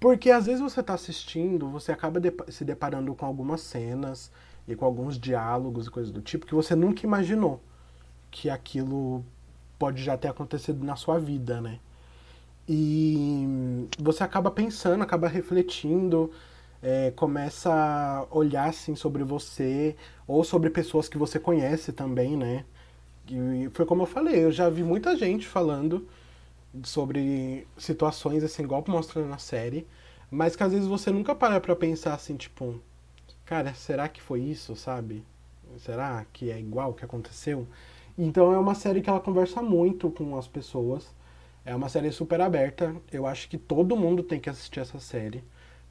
porque 0.00 0.30
às 0.30 0.46
vezes 0.46 0.60
você 0.60 0.80
está 0.80 0.94
assistindo, 0.94 1.68
você 1.68 1.92
acaba 1.92 2.20
de, 2.20 2.32
se 2.48 2.64
deparando 2.64 3.14
com 3.14 3.26
algumas 3.26 3.60
cenas 3.60 4.30
e 4.66 4.74
com 4.76 4.84
alguns 4.84 5.18
diálogos 5.18 5.86
e 5.86 5.90
coisas 5.90 6.12
do 6.12 6.20
tipo 6.20 6.46
que 6.46 6.54
você 6.54 6.74
nunca 6.74 7.04
imaginou 7.04 7.60
que 8.30 8.50
aquilo 8.50 9.24
pode 9.78 10.02
já 10.02 10.16
ter 10.16 10.28
acontecido 10.28 10.84
na 10.84 10.96
sua 10.96 11.18
vida, 11.18 11.60
né? 11.60 11.78
E 12.68 13.88
você 13.98 14.22
acaba 14.22 14.50
pensando, 14.50 15.02
acaba 15.02 15.26
refletindo, 15.26 16.30
é, 16.82 17.10
começa 17.12 17.72
a 17.72 18.26
olhar 18.30 18.68
assim 18.68 18.94
sobre 18.94 19.24
você 19.24 19.96
ou 20.26 20.44
sobre 20.44 20.68
pessoas 20.70 21.08
que 21.08 21.16
você 21.16 21.38
conhece 21.38 21.92
também, 21.92 22.36
né? 22.36 22.64
E 23.26 23.68
foi 23.72 23.86
como 23.86 24.02
eu 24.02 24.06
falei, 24.06 24.44
eu 24.44 24.52
já 24.52 24.68
vi 24.68 24.82
muita 24.82 25.16
gente 25.16 25.46
falando 25.46 26.06
sobre 26.84 27.66
situações 27.76 28.42
assim, 28.44 28.62
igual 28.62 28.84
mostrando 28.88 29.28
na 29.28 29.38
série, 29.38 29.86
mas 30.30 30.56
que 30.56 30.62
às 30.62 30.72
vezes 30.72 30.86
você 30.86 31.10
nunca 31.10 31.34
para 31.34 31.60
pra 31.60 31.76
pensar 31.76 32.14
assim, 32.14 32.36
tipo, 32.36 32.80
cara, 33.44 33.72
será 33.74 34.08
que 34.08 34.20
foi 34.20 34.40
isso, 34.40 34.76
sabe? 34.76 35.24
Será 35.78 36.24
que 36.32 36.50
é 36.50 36.58
igual 36.58 36.90
o 36.90 36.94
que 36.94 37.04
aconteceu? 37.04 37.66
Então 38.16 38.52
é 38.52 38.58
uma 38.58 38.74
série 38.74 39.00
que 39.00 39.08
ela 39.08 39.20
conversa 39.20 39.62
muito 39.62 40.10
com 40.10 40.36
as 40.36 40.48
pessoas. 40.48 41.14
É 41.64 41.74
uma 41.74 41.88
série 41.88 42.10
super 42.10 42.40
aberta. 42.40 42.96
Eu 43.12 43.26
acho 43.26 43.48
que 43.48 43.58
todo 43.58 43.96
mundo 43.96 44.22
tem 44.22 44.40
que 44.40 44.50
assistir 44.50 44.80
essa 44.80 44.98
série. 44.98 45.44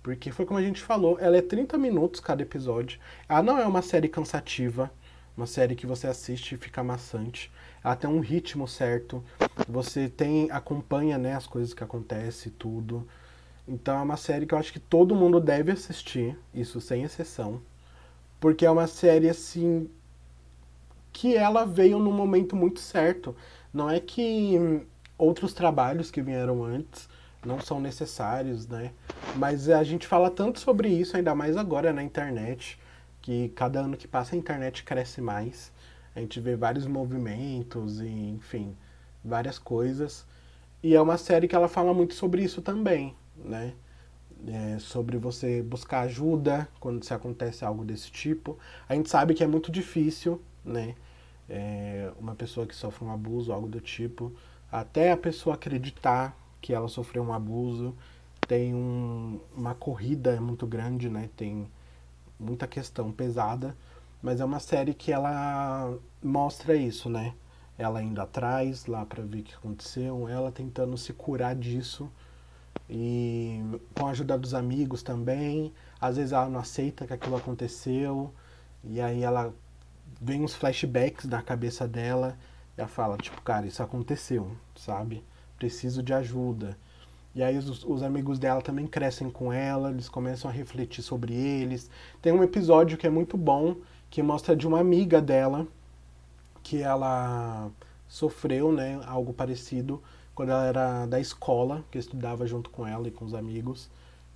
Porque 0.04 0.32
foi 0.32 0.46
como 0.46 0.60
a 0.60 0.64
gente 0.64 0.82
falou, 0.82 1.18
ela 1.20 1.38
é 1.38 1.42
30 1.42 1.78
minutos 1.78 2.20
cada 2.20 2.42
episódio. 2.42 3.00
Ela 3.30 3.44
não 3.44 3.58
é 3.58 3.66
uma 3.66 3.82
série 3.82 4.08
cansativa, 4.08 4.92
uma 5.38 5.46
série 5.46 5.76
que 5.76 5.86
você 5.86 6.08
assiste 6.08 6.56
e 6.56 6.58
fica 6.58 6.84
maçante. 6.84 7.52
Ela 7.84 7.96
tem 7.96 8.10
um 8.10 8.20
ritmo 8.20 8.68
certo. 8.68 9.24
Você 9.70 10.10
tem 10.10 10.50
acompanha, 10.52 11.18
né, 11.18 11.36
as 11.36 11.46
coisas 11.46 11.76
que 11.76 11.84
acontecem, 11.84 12.52
tudo. 12.58 13.08
Então 13.68 14.00
é 14.00 14.02
uma 14.02 14.18
série 14.18 14.48
que 14.48 14.56
eu 14.56 14.58
acho 14.58 14.74
que 14.74 14.80
todo 14.80 15.16
mundo 15.16 15.40
deve 15.40 15.72
assistir, 15.72 16.38
isso 16.54 16.82
sem 16.82 17.04
exceção. 17.04 17.62
Porque 18.40 18.66
é 18.66 18.72
uma 18.72 18.88
série 18.88 19.30
assim 19.30 19.90
que 21.14 21.36
ela 21.36 21.66
veio 21.66 22.00
num 22.00 22.12
momento 22.12 22.56
muito 22.56 22.80
certo. 22.80 23.36
Não 23.74 23.90
é 23.90 24.00
que 24.00 24.82
outros 25.18 25.54
trabalhos 25.54 26.10
que 26.10 26.22
vieram 26.22 26.64
antes 26.64 27.08
não 27.46 27.60
são 27.60 27.80
necessários, 27.80 28.68
né? 28.68 28.92
Mas 29.36 29.70
a 29.70 29.84
gente 29.84 30.08
fala 30.08 30.30
tanto 30.30 30.60
sobre 30.60 30.90
isso, 30.90 31.16
ainda 31.16 31.36
mais 31.36 31.58
agora 31.58 31.94
na 31.94 32.04
internet, 32.04 32.80
que 33.28 33.50
cada 33.50 33.82
ano 33.82 33.98
que 33.98 34.08
passa 34.08 34.36
a 34.36 34.40
internet 34.40 34.86
cresce 34.86 35.20
mais. 35.20 35.70
A 36.16 36.22
gente 36.22 36.40
vê 36.40 36.56
vários 36.56 36.88
movimentos 36.88 38.00
e, 38.00 38.08
enfim, 38.08 38.74
várias 39.22 39.60
coisas. 39.60 40.26
E 40.82 40.96
é 40.96 41.02
uma 41.02 41.18
série 41.18 41.46
que 41.46 41.54
ela 41.54 41.68
fala 41.68 41.94
muito 41.94 42.14
sobre 42.14 42.42
isso 42.42 42.62
também, 42.62 43.14
né? 43.36 43.74
É 44.48 44.80
sobre 44.80 45.18
você 45.18 45.62
buscar 45.62 46.02
ajuda 46.02 46.70
quando 46.80 47.04
se 47.04 47.14
acontece 47.14 47.66
algo 47.66 47.84
desse 47.84 48.10
tipo. 48.10 48.58
A 48.88 48.96
gente 48.96 49.10
sabe 49.10 49.34
que 49.34 49.44
é 49.44 49.48
muito 49.48 49.70
difícil, 49.70 50.42
né? 50.64 50.96
É 51.50 52.10
uma 52.18 52.34
pessoa 52.34 52.66
que 52.66 52.74
sofre 52.74 53.04
um 53.04 53.12
abuso, 53.12 53.52
algo 53.52 53.68
do 53.68 53.82
tipo, 53.82 54.32
até 54.72 55.12
a 55.12 55.18
pessoa 55.18 55.56
acreditar 55.56 56.34
que 56.62 56.74
ela 56.74 56.88
sofreu 56.88 57.24
um 57.24 57.34
abuso, 57.34 57.94
tem 58.48 58.74
um, 58.74 59.42
uma 59.54 59.76
corrida 59.76 60.40
muito 60.40 60.66
grande, 60.66 61.10
né? 61.10 61.30
Tem 61.36 61.68
muita 62.40 62.68
questão 62.68 63.12
pesada, 63.12 63.76
mas 64.22 64.40
é 64.40 64.46
uma 64.46 64.60
série 64.60 64.94
que 64.94 65.12
ela 65.12 65.98
mostra 66.24 66.76
isso, 66.76 67.10
né? 67.10 67.34
Ela 67.78 68.02
indo 68.02 68.20
atrás 68.22 68.86
lá 68.88 69.06
para 69.06 69.24
ver 69.24 69.40
o 69.40 69.44
que 69.44 69.54
aconteceu, 69.54 70.28
ela 70.28 70.52
tentando 70.52 70.98
se 70.98 71.14
curar 71.14 71.56
disso 71.56 72.12
e 72.90 73.62
com 73.96 74.08
a 74.08 74.12
ajuda 74.12 74.38
dos 74.38 74.54
amigos 74.54 75.04
também. 75.04 75.74
Às 76.00 76.18
vezes 76.18 76.32
ela 76.32 76.50
não 76.50 76.60
aceita 76.60 77.06
que 77.06 77.14
aquilo 77.14 77.36
aconteceu 77.36 78.34
e 78.84 79.00
aí 79.02 79.24
ela 79.24 79.54
vem 80.22 80.44
uns 80.44 80.56
flashbacks 80.56 81.26
na 81.26 81.42
cabeça 81.42 81.88
dela 81.88 82.38
e 82.78 82.82
ela 82.82 82.88
fala, 82.88 83.18
tipo, 83.18 83.42
cara, 83.42 83.68
isso 83.68 83.84
aconteceu, 83.84 84.56
sabe? 84.76 85.24
Preciso 85.58 86.02
de 86.02 86.14
ajuda. 86.14 86.78
E 87.38 87.44
aí 87.44 87.56
os, 87.56 87.84
os, 87.86 88.02
amigos 88.02 88.40
dela 88.40 88.64
também 88.64 88.88
crescem 88.88 89.30
com 89.30 89.54
ela, 89.54 89.92
eles 89.92 90.10
começam 90.10 90.50
a 90.50 90.54
refletir 90.54 91.04
sobre 91.04 91.36
eles. 91.36 91.88
Tem 92.20 92.34
um 92.34 92.42
episódio 92.42 92.98
que 92.98 93.06
é 93.06 93.12
muito 93.12 93.38
bom, 93.38 93.76
que 94.10 94.24
mostra 94.24 94.56
de 94.56 94.68
uma 94.68 94.80
amiga 94.80 95.22
dela 95.22 95.68
que 96.64 96.82
ela 96.82 97.70
sofreu, 98.08 98.72
né, 98.72 99.00
algo 99.06 99.34
parecido 99.34 100.02
quando 100.34 100.50
ela 100.50 100.66
era 100.66 101.06
da 101.06 101.20
escola, 101.20 101.86
que 101.92 102.00
estudava 102.00 102.48
junto 102.48 102.72
com 102.72 102.88
ela 102.88 103.08
e 103.08 103.12
com 103.12 103.24
os 103.24 103.36
amigos. 103.36 103.88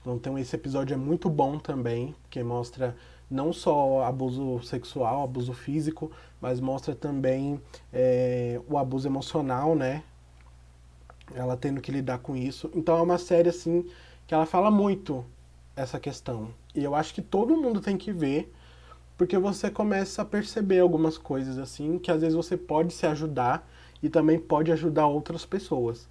Então 0.05 0.37
esse 0.37 0.55
episódio 0.55 0.93
é 0.93 0.97
muito 0.97 1.27
bom 1.27 1.57
também, 1.57 2.13
que 2.29 2.43
mostra 2.43 2.95
não 3.27 3.51
só 3.51 4.03
abuso 4.03 4.61
sexual, 4.61 5.23
abuso 5.23 5.53
físico, 5.53 6.11
mas 6.39 6.59
mostra 6.59 6.93
também 6.93 7.59
é, 7.91 8.61
o 8.69 8.77
abuso 8.77 9.07
emocional, 9.07 9.75
né? 9.75 10.03
Ela 11.35 11.57
tendo 11.57 11.81
que 11.81 11.91
lidar 11.91 12.19
com 12.19 12.35
isso. 12.35 12.69
Então 12.73 12.97
é 12.97 13.01
uma 13.01 13.17
série 13.17 13.49
assim 13.49 13.85
que 14.27 14.33
ela 14.33 14.45
fala 14.45 14.69
muito 14.69 15.25
essa 15.75 15.99
questão. 15.99 16.53
E 16.75 16.83
eu 16.83 16.95
acho 16.95 17.13
que 17.13 17.21
todo 17.21 17.57
mundo 17.57 17.81
tem 17.81 17.97
que 17.97 18.11
ver 18.11 18.53
porque 19.17 19.37
você 19.37 19.69
começa 19.69 20.23
a 20.23 20.25
perceber 20.25 20.79
algumas 20.79 21.17
coisas 21.17 21.57
assim 21.59 21.99
que 21.99 22.09
às 22.09 22.21
vezes 22.21 22.35
você 22.35 22.57
pode 22.57 22.93
se 22.93 23.05
ajudar 23.05 23.67
e 24.01 24.09
também 24.09 24.39
pode 24.39 24.71
ajudar 24.71 25.05
outras 25.05 25.45
pessoas. 25.45 26.07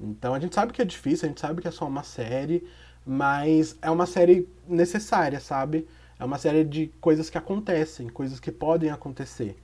Então 0.00 0.32
a 0.32 0.38
gente 0.38 0.54
sabe 0.54 0.72
que 0.72 0.80
é 0.80 0.84
difícil, 0.84 1.26
a 1.26 1.28
gente 1.28 1.40
sabe 1.40 1.60
que 1.60 1.68
é 1.68 1.70
só 1.70 1.86
uma 1.86 2.02
série, 2.02 2.66
mas 3.04 3.76
é 3.82 3.90
uma 3.90 4.06
série 4.06 4.48
necessária, 4.66 5.38
sabe? 5.38 5.86
É 6.18 6.24
uma 6.24 6.38
série 6.38 6.64
de 6.64 6.86
coisas 7.00 7.28
que 7.28 7.36
acontecem, 7.36 8.08
coisas 8.08 8.40
que 8.40 8.50
podem 8.50 8.90
acontecer. 8.90 9.56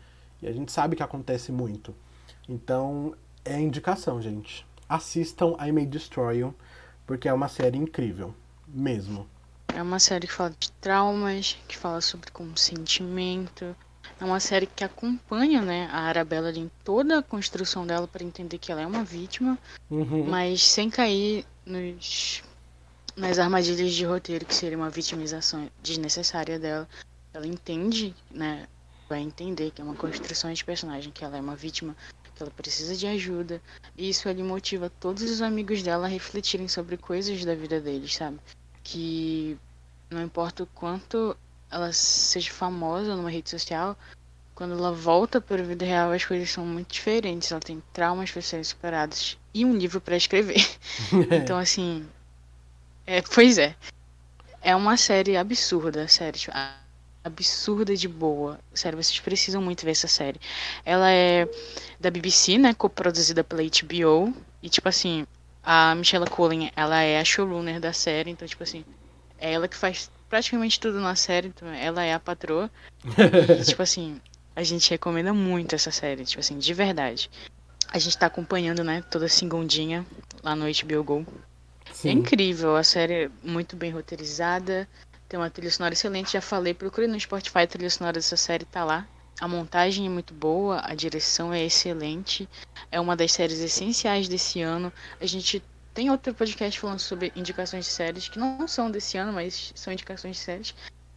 E 0.43 0.47
a 0.47 0.53
gente 0.53 0.71
sabe 0.71 0.97
que 0.97 1.03
acontece 1.03 1.51
muito. 1.51 1.95
Então 2.49 3.15
é 3.45 3.59
indicação, 3.59 4.21
gente. 4.21 4.67
Assistam 4.93 5.57
I 5.59 5.73
May 5.73 5.87
Destroy 5.87 6.41
You, 6.41 6.55
porque 7.07 7.27
é 7.27 7.33
uma 7.33 7.49
série 7.49 7.79
incrível, 7.79 8.35
mesmo. 8.69 9.27
É 9.75 9.81
uma 9.83 9.99
série 9.99 10.27
que 10.27 10.33
fala 10.35 10.51
de 10.59 10.71
traumas, 10.73 11.57
que 11.67 11.79
fala 11.79 12.03
sobre 12.03 12.31
consentimento. 12.31 13.75
É 14.21 14.25
uma 14.25 14.39
série 14.39 14.67
que 14.67 14.85
acompanha, 14.85 15.63
né, 15.63 15.89
a 15.91 16.01
Arabella 16.01 16.51
em 16.51 16.71
toda 16.85 17.19
a 17.19 17.23
construção 17.23 17.87
dela 17.87 18.07
para 18.07 18.23
entender 18.23 18.59
que 18.59 18.71
ela 18.71 18.83
é 18.83 18.87
uma 18.87 19.03
vítima, 19.03 19.59
Uhum. 19.91 20.27
mas 20.29 20.63
sem 20.63 20.91
cair 20.91 21.47
nos 21.65 22.43
nas 23.17 23.39
armadilhas 23.39 23.93
de 23.93 24.05
roteiro 24.05 24.45
que 24.45 24.55
seria 24.55 24.77
uma 24.77 24.89
vitimização 24.91 25.71
desnecessária 25.83 26.59
dela. 26.59 26.87
Ela 27.33 27.47
entende, 27.47 28.15
né, 28.31 28.67
vai 29.09 29.21
entender 29.21 29.71
que 29.71 29.81
é 29.81 29.85
uma 29.85 29.95
construção 29.95 30.53
de 30.53 30.63
personagem, 30.65 31.11
que 31.13 31.25
ela 31.25 31.37
é 31.37 31.41
uma 31.41 31.55
vítima, 31.57 31.95
que 32.35 32.43
ela 32.43 32.53
precisa 32.53 32.97
de 32.97 33.07
ajuda. 33.07 33.61
E 33.97 34.09
isso 34.09 34.29
ali 34.29 34.43
motiva 34.43 34.91
todos 35.01 35.23
os 35.23 35.43
amigos 35.43 35.83
dela 35.83 36.07
a 36.07 36.09
refletirem 36.09 36.69
sobre 36.69 36.97
coisas 36.97 37.45
da 37.45 37.55
vida 37.55 37.81
deles, 37.81 38.15
sabe? 38.15 38.39
que 38.83 39.59
não 40.11 40.23
importa 40.23 40.65
o 40.65 40.67
quanto 40.67 41.37
ela 41.71 41.93
seja 41.93 42.51
famosa 42.51 43.17
numa 43.17 43.31
rede 43.31 43.49
social, 43.49 43.97
quando 44.55 44.75
ela 44.75 44.93
volta 44.93 45.41
para 45.41 45.63
a 45.63 45.65
vida 45.65 45.87
real 45.87 46.13
as 46.13 46.25
coisas 46.25 46.51
são 46.51 46.67
muito 46.67 46.93
diferentes. 46.93 47.51
Ela 47.51 47.61
tem 47.61 47.83
traumas 47.93 48.31
para 48.31 48.43
serem 48.43 48.65
superados 48.65 49.39
e 49.55 49.65
um 49.65 49.77
livro 49.77 50.01
para 50.01 50.17
escrever. 50.17 50.63
então 51.33 51.59
assim, 51.59 52.07
é, 53.07 53.23
pois 53.23 53.59
é, 53.59 53.75
é 54.61 54.77
uma 54.77 54.97
série 54.97 55.37
absurda, 55.37 56.07
série 56.09 56.39
tipo, 56.39 56.53
absurda 57.25 57.97
de 57.97 58.09
boa. 58.09 58.59
Sério, 58.75 59.03
vocês 59.03 59.19
precisam 59.21 59.63
muito 59.63 59.85
ver 59.85 59.93
essa 59.93 60.09
série. 60.09 60.41
Ela 60.85 61.11
é 61.11 61.49
da 62.01 62.11
BBC, 62.11 62.59
né, 62.59 62.75
coproduzida 62.75 63.45
pela 63.45 63.63
HBO 63.63 64.35
e 64.63 64.69
tipo 64.69 64.89
assim, 64.89 65.27
a 65.63 65.95
Michelle 65.95 66.29
Collin, 66.29 66.71
ela 66.75 67.01
é 67.01 67.21
a 67.21 67.25
showrunner 67.25 67.81
da 67.81 67.93
série, 67.93 68.31
então, 68.31 68.47
tipo 68.47 68.63
assim, 68.63 68.85
é 69.39 69.53
ela 69.53 69.69
que 69.69 69.77
faz 69.77 70.11
praticamente 70.29 70.81
tudo 70.81 71.01
na 71.01 71.15
série, 71.15 71.49
então 71.49 71.69
ela 71.69 72.03
é 72.03 72.13
a 72.13 72.21
patroa. 72.21 72.71
e, 73.61 73.63
tipo 73.65 73.83
assim, 73.83 74.21
a 74.57 74.63
gente 74.63 74.91
recomenda 74.91 75.33
muito 75.33 75.75
essa 75.75 75.91
série, 75.91 76.25
tipo 76.25 76.41
assim, 76.41 76.59
de 76.59 76.75
verdade. 76.75 77.31
A 77.89 77.99
gente 77.99 78.17
tá 78.17 78.27
acompanhando, 78.27 78.83
né, 78.83 79.03
toda 79.11 79.29
segundinha 79.29 80.05
lá 80.43 80.57
no 80.57 80.65
HBO 80.65 81.05
Go. 81.05 81.27
Sim. 81.93 82.09
É 82.09 82.13
incrível, 82.13 82.75
a 82.75 82.83
série 82.83 83.25
é 83.25 83.31
muito 83.43 83.77
bem 83.77 83.91
roteirizada, 83.91 84.89
tem 85.33 85.41
uma 85.41 85.49
trilha 85.49 85.71
sonora 85.71 85.95
excelente, 85.95 86.35
já 86.35 86.43
falei, 86.43 86.75
procure 86.75 87.07
no 87.07 87.19
Spotify 87.19 87.61
a 87.61 87.67
trilha 87.67 87.89
sonora 87.89 88.13
dessa 88.13 88.37
série, 88.37 88.67
tá 88.67 88.85
lá. 88.85 89.09
A 89.41 89.49
montagem 89.49 90.05
é 90.05 90.09
muito 90.11 90.35
boa, 90.35 90.83
a 90.85 90.95
direção 90.95 91.55
é 91.55 91.65
excelente, 91.65 92.47
é 92.91 93.01
uma 93.01 93.17
das 93.17 93.33
séries 93.33 93.59
essenciais 93.61 94.29
desse 94.29 94.61
ano. 94.61 94.93
A 95.19 95.25
gente 95.25 95.65
tem 95.95 96.11
outro 96.11 96.35
podcast 96.35 96.79
falando 96.79 96.99
sobre 96.99 97.33
indicações 97.35 97.87
de 97.87 97.91
séries 97.93 98.29
que 98.29 98.39
não 98.39 98.69
são 98.69 98.91
desse 98.91 99.17
ano, 99.17 99.33
mas 99.33 99.73
são 99.75 99.91
indicações 99.91 100.37
de 100.37 100.43
séries. 100.43 100.75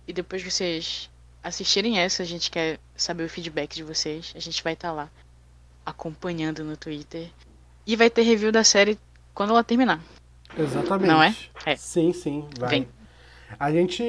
E 0.08 0.14
depois 0.14 0.42
que 0.42 0.50
vocês 0.50 1.10
assistirem 1.44 2.00
essa, 2.00 2.24
a 2.24 2.26
gente 2.26 2.50
quer 2.50 2.80
saber 2.96 3.26
o 3.26 3.30
feedback 3.30 3.76
de 3.76 3.84
vocês. 3.84 4.32
A 4.34 4.40
gente 4.40 4.64
vai 4.64 4.74
estar 4.74 4.94
lá 4.94 5.10
acompanhando 5.86 6.64
no 6.64 6.78
Twitter. 6.78 7.30
E 7.86 7.98
vai 7.98 8.10
ter 8.10 8.22
review 8.22 8.54
da 8.54 8.64
série 8.64 8.98
quando 9.34 9.50
ela 9.50 9.64
terminar. 9.64 10.02
Exatamente. 10.58 11.08
Não 11.10 11.22
é? 11.22 11.36
É. 11.66 11.76
Sim, 11.76 12.14
sim, 12.14 12.48
vai. 12.58 12.70
Vem. 12.70 12.95
A 13.60 13.72
gente 13.72 14.04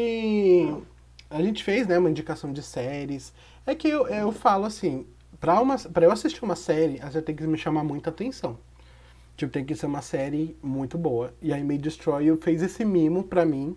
a 1.29 1.43
gente 1.43 1.63
fez, 1.65 1.87
né, 1.87 1.99
uma 1.99 2.11
indicação 2.11 2.53
de 2.53 2.63
séries. 2.63 3.33
É 3.67 3.75
que 3.75 3.89
eu, 3.89 4.07
eu 4.07 4.31
falo 4.33 4.65
assim, 4.65 5.07
pra, 5.41 5.61
uma, 5.61 5.77
pra 5.77 6.07
eu 6.07 6.13
assistir 6.13 6.45
uma 6.45 6.57
série, 6.57 6.99
você 6.99 7.21
tem 7.21 7.35
que 7.35 7.47
me 7.47 7.59
chamar 7.59 7.85
muita 7.85 8.11
atenção. 8.11 8.59
Tipo, 9.37 9.53
tem 9.53 9.65
que 9.65 9.75
ser 9.75 9.87
uma 9.87 10.03
série 10.03 10.57
muito 10.63 10.97
boa. 10.97 11.35
E 11.43 11.53
a 11.53 11.63
May 11.63 11.79
Destroy 11.79 12.35
fez 12.37 12.63
esse 12.63 12.85
mimo 12.85 13.25
pra 13.25 13.45
mim, 13.45 13.77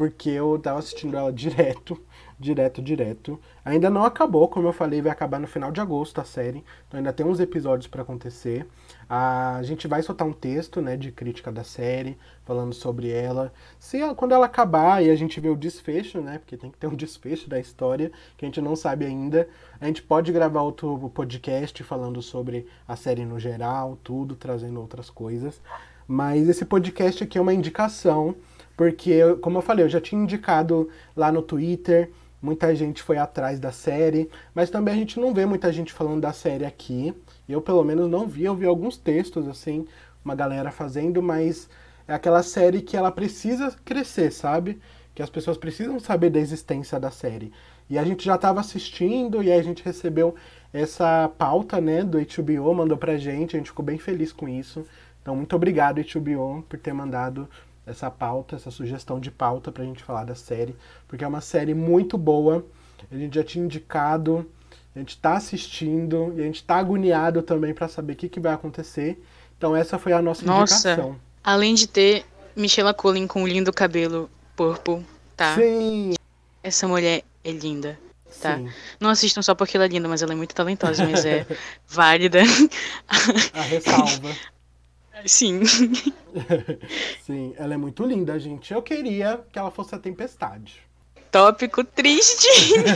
porque 0.00 0.30
eu 0.30 0.58
tava 0.58 0.78
assistindo 0.78 1.14
ela 1.14 1.30
direto, 1.30 2.00
direto, 2.40 2.80
direto. 2.80 3.38
Ainda 3.62 3.90
não 3.90 4.02
acabou, 4.02 4.48
como 4.48 4.66
eu 4.66 4.72
falei, 4.72 5.02
vai 5.02 5.12
acabar 5.12 5.38
no 5.38 5.46
final 5.46 5.70
de 5.70 5.78
agosto 5.78 6.18
a 6.22 6.24
série. 6.24 6.64
Então 6.88 6.96
ainda 6.96 7.12
tem 7.12 7.26
uns 7.26 7.38
episódios 7.38 7.86
pra 7.86 8.00
acontecer. 8.00 8.66
A 9.06 9.60
gente 9.62 9.86
vai 9.86 10.00
soltar 10.02 10.26
um 10.26 10.32
texto, 10.32 10.80
né, 10.80 10.96
de 10.96 11.12
crítica 11.12 11.52
da 11.52 11.62
série, 11.62 12.16
falando 12.46 12.72
sobre 12.72 13.10
ela. 13.10 13.52
Se 13.78 13.98
quando 14.14 14.32
ela 14.32 14.46
acabar 14.46 15.04
e 15.04 15.10
a 15.10 15.14
gente 15.14 15.38
vê 15.38 15.50
o 15.50 15.54
desfecho, 15.54 16.22
né, 16.22 16.38
porque 16.38 16.56
tem 16.56 16.70
que 16.70 16.78
ter 16.78 16.86
um 16.86 16.96
desfecho 16.96 17.46
da 17.46 17.60
história 17.60 18.10
que 18.38 18.46
a 18.46 18.48
gente 18.48 18.62
não 18.62 18.74
sabe 18.74 19.04
ainda, 19.04 19.46
a 19.78 19.84
gente 19.84 20.00
pode 20.02 20.32
gravar 20.32 20.62
outro 20.62 21.10
podcast 21.10 21.84
falando 21.84 22.22
sobre 22.22 22.66
a 22.88 22.96
série 22.96 23.26
no 23.26 23.38
geral, 23.38 23.98
tudo, 24.02 24.34
trazendo 24.34 24.80
outras 24.80 25.10
coisas. 25.10 25.60
Mas 26.08 26.48
esse 26.48 26.64
podcast 26.64 27.22
aqui 27.22 27.36
é 27.36 27.40
uma 27.40 27.52
indicação, 27.52 28.34
porque, 28.80 29.20
como 29.42 29.58
eu 29.58 29.62
falei, 29.62 29.84
eu 29.84 29.90
já 29.90 30.00
tinha 30.00 30.22
indicado 30.22 30.88
lá 31.14 31.30
no 31.30 31.42
Twitter, 31.42 32.10
muita 32.40 32.74
gente 32.74 33.02
foi 33.02 33.18
atrás 33.18 33.60
da 33.60 33.70
série, 33.70 34.30
mas 34.54 34.70
também 34.70 34.94
a 34.94 34.96
gente 34.96 35.20
não 35.20 35.34
vê 35.34 35.44
muita 35.44 35.70
gente 35.70 35.92
falando 35.92 36.22
da 36.22 36.32
série 36.32 36.64
aqui. 36.64 37.14
Eu, 37.46 37.60
pelo 37.60 37.84
menos, 37.84 38.08
não 38.08 38.26
vi. 38.26 38.44
Eu 38.44 38.56
vi 38.56 38.64
alguns 38.64 38.96
textos, 38.96 39.46
assim, 39.46 39.86
uma 40.24 40.34
galera 40.34 40.70
fazendo, 40.70 41.22
mas 41.22 41.68
é 42.08 42.14
aquela 42.14 42.42
série 42.42 42.80
que 42.80 42.96
ela 42.96 43.12
precisa 43.12 43.70
crescer, 43.84 44.32
sabe? 44.32 44.80
Que 45.14 45.22
as 45.22 45.28
pessoas 45.28 45.58
precisam 45.58 46.00
saber 46.00 46.30
da 46.30 46.38
existência 46.38 46.98
da 46.98 47.10
série. 47.10 47.52
E 47.90 47.98
a 47.98 48.02
gente 48.02 48.24
já 48.24 48.36
estava 48.36 48.60
assistindo 48.60 49.42
e 49.42 49.52
aí 49.52 49.60
a 49.60 49.62
gente 49.62 49.84
recebeu 49.84 50.34
essa 50.72 51.30
pauta, 51.36 51.82
né, 51.82 52.02
do 52.02 52.16
HBO, 52.16 52.72
mandou 52.72 52.96
pra 52.96 53.18
gente, 53.18 53.56
a 53.56 53.58
gente 53.58 53.68
ficou 53.68 53.84
bem 53.84 53.98
feliz 53.98 54.32
com 54.32 54.48
isso. 54.48 54.86
Então, 55.20 55.36
muito 55.36 55.54
obrigado, 55.54 56.00
HBO, 56.00 56.64
por 56.66 56.78
ter 56.78 56.94
mandado 56.94 57.46
essa 57.90 58.10
pauta, 58.10 58.56
essa 58.56 58.70
sugestão 58.70 59.18
de 59.20 59.30
pauta 59.30 59.70
pra 59.72 59.84
gente 59.84 60.02
falar 60.02 60.24
da 60.24 60.34
série, 60.34 60.74
porque 61.08 61.24
é 61.24 61.28
uma 61.28 61.40
série 61.40 61.74
muito 61.74 62.16
boa. 62.16 62.64
A 63.10 63.16
gente 63.16 63.34
já 63.34 63.44
tinha 63.44 63.64
indicado, 63.64 64.46
a 64.94 64.98
gente 64.98 65.16
tá 65.18 65.34
assistindo 65.36 66.34
e 66.36 66.40
a 66.40 66.44
gente 66.44 66.62
tá 66.64 66.76
agoniado 66.76 67.42
também 67.42 67.72
para 67.74 67.88
saber 67.88 68.12
o 68.12 68.16
que, 68.16 68.28
que 68.28 68.40
vai 68.40 68.52
acontecer. 68.52 69.22
Então, 69.56 69.74
essa 69.76 69.98
foi 69.98 70.12
a 70.12 70.22
nossa, 70.22 70.44
Nossa. 70.44 70.90
indicação. 70.90 71.16
Além 71.44 71.74
de 71.74 71.86
ter 71.86 72.24
Michelle 72.56 72.92
Collin 72.94 73.26
com 73.26 73.46
lindo 73.46 73.72
cabelo 73.72 74.30
purple, 74.56 75.04
tá? 75.36 75.54
Sim, 75.54 76.14
Essa 76.62 76.86
mulher 76.86 77.22
é 77.42 77.50
linda, 77.50 77.98
tá? 78.40 78.56
sim. 78.56 78.68
Não 78.98 79.08
assistam 79.10 79.40
só 79.42 79.54
porque 79.54 79.76
ela 79.76 79.86
é 79.86 79.88
linda, 79.88 80.08
mas 80.08 80.20
ela 80.22 80.32
é 80.32 80.36
muito 80.36 80.54
talentosa, 80.54 81.06
mas 81.06 81.24
é 81.24 81.46
válida. 81.88 82.40
A 83.54 83.62
ressalva. 83.62 84.30
Sim. 85.26 85.60
Sim, 87.24 87.54
ela 87.56 87.74
é 87.74 87.76
muito 87.76 88.04
linda, 88.04 88.38
gente. 88.38 88.72
Eu 88.72 88.82
queria 88.82 89.40
que 89.52 89.58
ela 89.58 89.70
fosse 89.70 89.94
a 89.94 89.98
Tempestade. 89.98 90.80
Tópico 91.30 91.84
triste. 91.84 92.48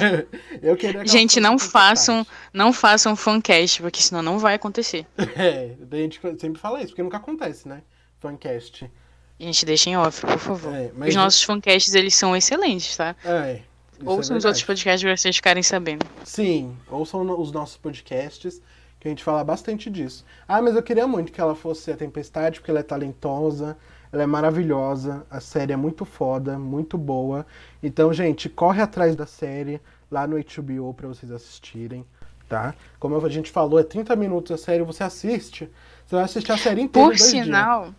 Eu 0.61 0.77
queria 0.77 1.03
que 1.03 1.09
Gente, 1.11 1.39
não 1.39 1.57
façam, 1.57 2.27
não 2.53 2.73
façam 2.73 3.15
fancast, 3.15 3.81
porque 3.81 4.03
senão 4.03 4.23
não 4.23 4.39
vai 4.39 4.55
acontecer. 4.55 5.07
É, 5.37 5.75
a 5.91 5.97
gente 5.97 6.21
sempre 6.41 6.61
fala 6.61 6.79
isso, 6.79 6.89
porque 6.89 7.03
nunca 7.03 7.17
acontece, 7.19 7.69
né? 7.69 7.83
Fancast. 8.19 8.91
Gente, 9.39 9.65
deixem 9.65 9.97
off, 9.97 10.21
por 10.21 10.39
favor. 10.39 10.75
É, 10.75 10.91
mas- 10.97 11.11
Os 11.11 11.15
nossos 11.15 11.43
fancasts, 11.43 11.95
eles 11.95 12.15
são 12.15 12.37
excelentes, 12.37 12.97
tá? 12.97 13.15
É. 13.25 13.61
isso 14.01 14.09
Ouçam 14.11 14.35
é 14.35 14.39
os 14.39 14.45
outros 14.45 14.65
podcasts 14.65 15.03
pra 15.03 15.17
vocês 15.17 15.37
ficarem 15.37 15.63
sabendo. 15.63 16.05
Sim, 16.25 16.77
ouçam 16.91 17.21
os 17.41 17.53
nossos 17.53 17.77
podcasts, 17.77 18.61
que 19.05 19.09
a 19.09 19.11
gente 19.11 19.23
fala 19.23 19.45
bastante 19.45 19.91
disso. 19.91 20.25
Ah, 20.49 20.63
mas 20.63 20.75
eu 20.75 20.83
queria 20.83 21.07
muito 21.07 21.31
que 21.31 21.39
ela 21.39 21.55
fosse 21.55 21.93
a 21.93 21.97
Tempestade, 21.97 22.59
porque 22.59 22.71
ela 22.71 22.81
é 22.81 22.83
talentosa, 22.83 23.77
ela 24.11 24.23
é 24.23 24.27
maravilhosa, 24.27 25.27
a 25.31 25.41
série 25.41 25.75
é 25.75 25.77
muito 25.77 26.07
foda, 26.07 26.59
muito 26.59 26.97
boa. 26.97 27.47
Então, 27.83 28.15
gente, 28.15 28.49
corre 28.49 28.81
atrás 28.81 29.15
da 29.15 29.27
série 29.27 29.79
lá 30.11 30.27
no 30.27 30.37
HBO 30.39 30.95
pra 30.95 31.07
vocês 31.07 31.31
assistirem, 31.31 32.07
tá? 32.49 32.75
Como 32.99 33.15
a 33.15 33.29
gente 33.29 33.51
falou, 33.51 33.79
é 33.79 33.83
30 33.83 34.17
minutos 34.17 34.53
a 34.53 34.57
série, 34.57 34.83
você 34.83 35.05
assiste, 35.05 35.71
você 36.07 36.15
vai 36.15 36.25
assistir 36.25 36.53
a 36.53 36.57
série 36.57 36.81
inteira 36.81 37.07
Por 37.07 37.19
sinal, 37.19 37.93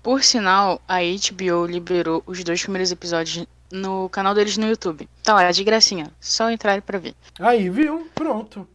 por 0.00 0.22
sinal, 0.22 0.80
a 0.86 0.98
HBO 0.98 1.66
liberou 1.66 2.22
os 2.24 2.44
dois 2.44 2.62
primeiros 2.62 2.92
episódios 2.92 3.44
no 3.72 4.08
canal 4.08 4.36
deles 4.36 4.56
no 4.56 4.68
YouTube. 4.68 5.08
Tá 5.24 5.34
lá, 5.34 5.50
de 5.50 5.64
gracinha. 5.64 6.12
Só 6.20 6.48
entrar 6.48 6.80
pra 6.80 6.96
ver. 6.96 7.16
dias. 7.34 7.48
Aí, 7.48 7.68
viu? 7.68 8.08
Pronto. 8.14 8.68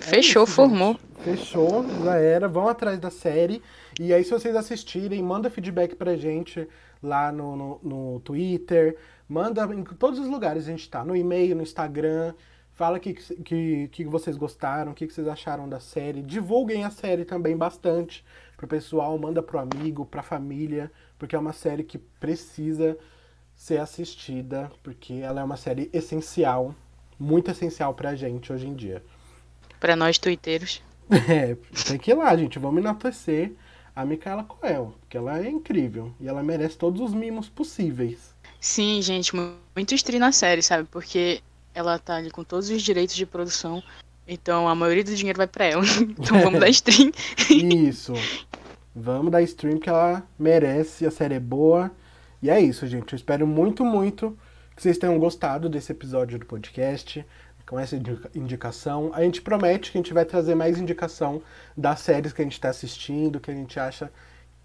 É 0.00 0.04
Fechou, 0.04 0.44
isso, 0.44 0.52
formou. 0.52 0.92
gente. 0.92 1.36
Fechou, 1.36 1.84
já 2.04 2.16
era. 2.16 2.48
Vão 2.48 2.68
atrás 2.68 2.98
da 2.98 3.10
série. 3.10 3.62
E 3.98 4.12
aí, 4.12 4.22
se 4.24 4.30
vocês 4.30 4.54
assistirem, 4.54 5.22
manda 5.22 5.50
feedback 5.50 5.94
pra 5.96 6.16
gente 6.16 6.66
lá 7.02 7.32
no, 7.32 7.56
no, 7.56 7.80
no 7.82 8.20
Twitter. 8.20 8.96
Manda 9.28 9.64
em 9.74 9.82
todos 9.84 10.18
os 10.18 10.28
lugares 10.28 10.64
a 10.64 10.70
gente 10.70 10.88
tá. 10.88 11.04
No 11.04 11.14
e-mail, 11.16 11.56
no 11.56 11.62
Instagram. 11.62 12.34
Fala 12.72 12.98
o 12.98 13.00
que, 13.00 13.12
que, 13.14 13.88
que 13.88 14.04
vocês 14.04 14.36
gostaram, 14.36 14.92
o 14.92 14.94
que, 14.94 15.06
que 15.06 15.12
vocês 15.12 15.26
acharam 15.26 15.68
da 15.68 15.80
série. 15.80 16.22
Divulguem 16.22 16.84
a 16.84 16.90
série 16.90 17.24
também 17.24 17.56
bastante 17.56 18.24
pro 18.56 18.68
pessoal. 18.68 19.18
Manda 19.18 19.42
pro 19.42 19.58
amigo, 19.58 20.06
pra 20.06 20.22
família. 20.22 20.90
Porque 21.18 21.34
é 21.34 21.38
uma 21.38 21.52
série 21.52 21.82
que 21.82 21.98
precisa 21.98 22.96
ser 23.54 23.78
assistida. 23.80 24.70
Porque 24.82 25.14
ela 25.14 25.40
é 25.40 25.44
uma 25.44 25.56
série 25.56 25.90
essencial. 25.92 26.74
Muito 27.18 27.50
essencial 27.50 27.92
pra 27.94 28.14
gente 28.14 28.52
hoje 28.52 28.68
em 28.68 28.74
dia. 28.74 29.02
Pra 29.80 29.94
nós 29.96 30.18
twitteiros. 30.18 30.82
É, 31.28 31.56
tem 31.86 31.96
que 31.98 32.10
ir 32.10 32.14
lá, 32.14 32.36
gente. 32.36 32.58
Vamos 32.58 32.80
enaltecer 32.82 33.52
a 33.96 34.04
Micaela 34.04 34.44
Coel, 34.44 34.94
porque 35.00 35.16
ela 35.16 35.38
é 35.42 35.48
incrível 35.48 36.12
e 36.20 36.28
ela 36.28 36.42
merece 36.42 36.76
todos 36.76 37.00
os 37.00 37.14
mimos 37.14 37.48
possíveis. 37.48 38.34
Sim, 38.60 39.00
gente, 39.00 39.34
mu- 39.34 39.54
muito 39.74 39.94
stream 39.94 40.20
na 40.20 40.32
série, 40.32 40.60
sabe? 40.62 40.86
Porque 40.90 41.40
ela 41.74 41.98
tá 41.98 42.16
ali 42.16 42.30
com 42.30 42.44
todos 42.44 42.68
os 42.68 42.82
direitos 42.82 43.14
de 43.16 43.24
produção. 43.24 43.82
Então 44.26 44.68
a 44.68 44.74
maioria 44.74 45.02
do 45.02 45.14
dinheiro 45.14 45.38
vai 45.38 45.46
pra 45.46 45.64
ela. 45.64 45.82
Então 46.18 46.40
vamos 46.44 46.60
dar 46.60 46.68
stream. 46.68 47.10
Isso. 47.50 48.12
Vamos 48.94 49.32
dar 49.32 49.40
stream 49.42 49.78
que 49.78 49.88
ela 49.88 50.22
merece, 50.38 51.06
a 51.06 51.10
série 51.10 51.34
é 51.36 51.40
boa. 51.40 51.90
E 52.42 52.50
é 52.50 52.60
isso, 52.60 52.86
gente. 52.86 53.14
Eu 53.14 53.16
espero 53.16 53.46
muito, 53.46 53.82
muito 53.82 54.36
que 54.76 54.82
vocês 54.82 54.98
tenham 54.98 55.18
gostado 55.18 55.68
desse 55.70 55.90
episódio 55.90 56.38
do 56.38 56.44
podcast, 56.46 57.24
com 57.68 57.78
essa 57.78 57.96
indica- 57.96 58.30
indicação. 58.34 59.10
A 59.12 59.22
gente 59.22 59.42
promete 59.42 59.92
que 59.92 59.98
a 59.98 60.00
gente 60.00 60.14
vai 60.14 60.24
trazer 60.24 60.54
mais 60.54 60.78
indicação 60.78 61.42
das 61.76 62.00
séries 62.00 62.32
que 62.32 62.40
a 62.40 62.44
gente 62.44 62.54
está 62.54 62.70
assistindo, 62.70 63.38
que 63.38 63.50
a 63.50 63.54
gente 63.54 63.78
acha 63.78 64.10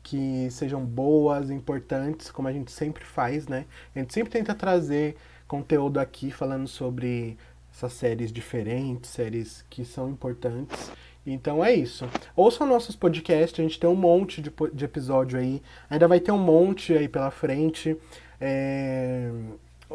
que 0.01 0.49
sejam 0.49 0.83
boas, 0.83 1.49
importantes, 1.49 2.31
como 2.31 2.47
a 2.47 2.53
gente 2.53 2.71
sempre 2.71 3.03
faz, 3.05 3.47
né? 3.47 3.65
A 3.95 3.99
gente 3.99 4.13
sempre 4.13 4.31
tenta 4.31 4.55
trazer 4.55 5.15
conteúdo 5.47 5.99
aqui 5.99 6.31
falando 6.31 6.67
sobre 6.67 7.37
essas 7.73 7.93
séries 7.93 8.31
diferentes, 8.31 9.09
séries 9.09 9.65
que 9.69 9.83
são 9.83 10.09
importantes. 10.09 10.91
Então 11.25 11.63
é 11.63 11.73
isso. 11.73 12.07
Ouçam 12.35 12.67
nossos 12.67 12.95
podcasts, 12.95 13.59
a 13.59 13.63
gente 13.63 13.79
tem 13.79 13.89
um 13.89 13.95
monte 13.95 14.41
de, 14.41 14.51
de 14.73 14.85
episódio 14.85 15.39
aí. 15.39 15.61
Ainda 15.89 16.07
vai 16.07 16.19
ter 16.19 16.31
um 16.31 16.37
monte 16.37 16.93
aí 16.93 17.07
pela 17.07 17.31
frente. 17.31 17.97
É, 18.39 19.31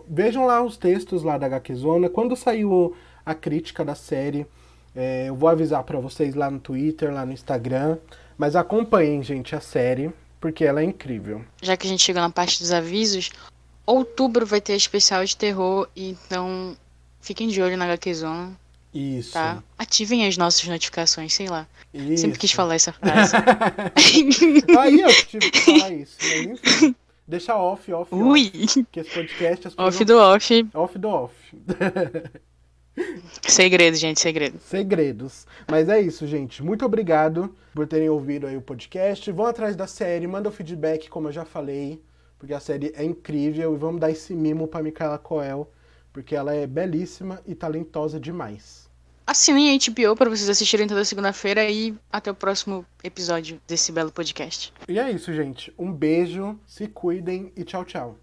Vejam 0.08 0.46
lá 0.46 0.62
os 0.62 0.76
textos 0.76 1.22
lá 1.22 1.38
da 1.38 1.46
HQ 1.46 1.74
Zona. 1.74 2.08
Quando 2.08 2.36
saiu 2.36 2.94
a 3.24 3.34
crítica 3.34 3.84
da 3.84 3.94
série, 3.94 4.46
é, 4.94 5.28
eu 5.28 5.34
vou 5.36 5.48
avisar 5.48 5.82
pra 5.84 5.98
vocês 5.98 6.34
lá 6.34 6.50
no 6.50 6.58
Twitter, 6.58 7.12
lá 7.12 7.24
no 7.26 7.32
Instagram. 7.32 7.98
Mas 8.36 8.54
acompanhem, 8.54 9.22
gente, 9.22 9.54
a 9.56 9.60
série, 9.60 10.12
porque 10.40 10.64
ela 10.64 10.80
é 10.80 10.84
incrível. 10.84 11.44
Já 11.60 11.76
que 11.76 11.86
a 11.86 11.90
gente 11.90 12.02
chegou 12.02 12.22
na 12.22 12.30
parte 12.30 12.60
dos 12.60 12.72
avisos, 12.72 13.30
outubro 13.84 14.46
vai 14.46 14.60
ter 14.60 14.74
especial 14.76 15.24
de 15.24 15.36
terror, 15.36 15.88
então 15.96 16.76
fiquem 17.20 17.48
de 17.48 17.60
olho 17.60 17.76
na 17.76 17.84
HQ 17.86 18.14
Zona, 18.14 18.52
Isso. 18.94 19.32
tá? 19.32 19.62
Ativem 19.76 20.26
as 20.26 20.36
nossas 20.36 20.64
notificações, 20.68 21.34
sei 21.34 21.48
lá. 21.48 21.66
isso. 21.92 22.22
Sempre 22.22 22.38
quis 22.38 22.52
falar 22.52 22.76
essa 22.76 22.92
frase. 22.92 23.34
Aí 24.78 25.00
eu 25.00 25.08
tive 25.26 25.50
que 25.50 25.60
falar 25.60 25.92
isso. 25.92 26.16
Mas 26.20 26.46
enfim. 26.46 26.94
Deixa 27.28 27.54
off, 27.54 27.92
off, 27.92 28.14
Ui! 28.14 28.50
off. 28.64 28.84
Que 28.90 29.00
esse 29.00 29.10
podcast 29.10 29.68
Off 29.76 30.02
do 30.02 30.16
off. 30.16 30.68
Off 30.72 30.98
do 30.98 31.08
off. 31.10 31.34
Segredo, 33.46 33.96
gente, 33.96 34.18
segredo. 34.18 34.58
Segredos. 34.58 35.46
Mas 35.70 35.90
é 35.90 36.00
isso, 36.00 36.26
gente. 36.26 36.62
Muito 36.62 36.86
obrigado 36.86 37.54
por 37.74 37.86
terem 37.86 38.08
ouvido 38.08 38.46
aí 38.46 38.56
o 38.56 38.62
podcast. 38.62 39.30
Vão 39.30 39.44
atrás 39.44 39.76
da 39.76 39.86
série, 39.86 40.26
manda 40.26 40.48
o 40.48 40.52
feedback, 40.52 41.08
como 41.10 41.28
eu 41.28 41.32
já 41.32 41.44
falei, 41.44 42.02
porque 42.38 42.54
a 42.54 42.60
série 42.60 42.92
é 42.96 43.04
incrível. 43.04 43.74
E 43.74 43.76
vamos 43.76 44.00
dar 44.00 44.10
esse 44.10 44.34
mimo 44.34 44.66
pra 44.66 44.82
Micaela 44.82 45.18
Coel, 45.18 45.70
porque 46.12 46.34
ela 46.34 46.54
é 46.54 46.66
belíssima 46.66 47.40
e 47.46 47.54
talentosa 47.54 48.18
demais. 48.18 48.87
Assinem 49.28 49.76
a 49.76 49.78
HBO 49.78 50.16
para 50.16 50.30
vocês 50.30 50.48
assistirem 50.48 50.86
toda 50.86 51.04
segunda-feira 51.04 51.68
e 51.68 51.94
até 52.10 52.30
o 52.30 52.34
próximo 52.34 52.82
episódio 53.04 53.60
desse 53.68 53.92
belo 53.92 54.10
podcast. 54.10 54.72
E 54.88 54.98
é 54.98 55.10
isso, 55.10 55.34
gente. 55.34 55.70
Um 55.78 55.92
beijo, 55.92 56.58
se 56.66 56.86
cuidem 56.86 57.52
e 57.54 57.62
tchau, 57.62 57.84
tchau. 57.84 58.16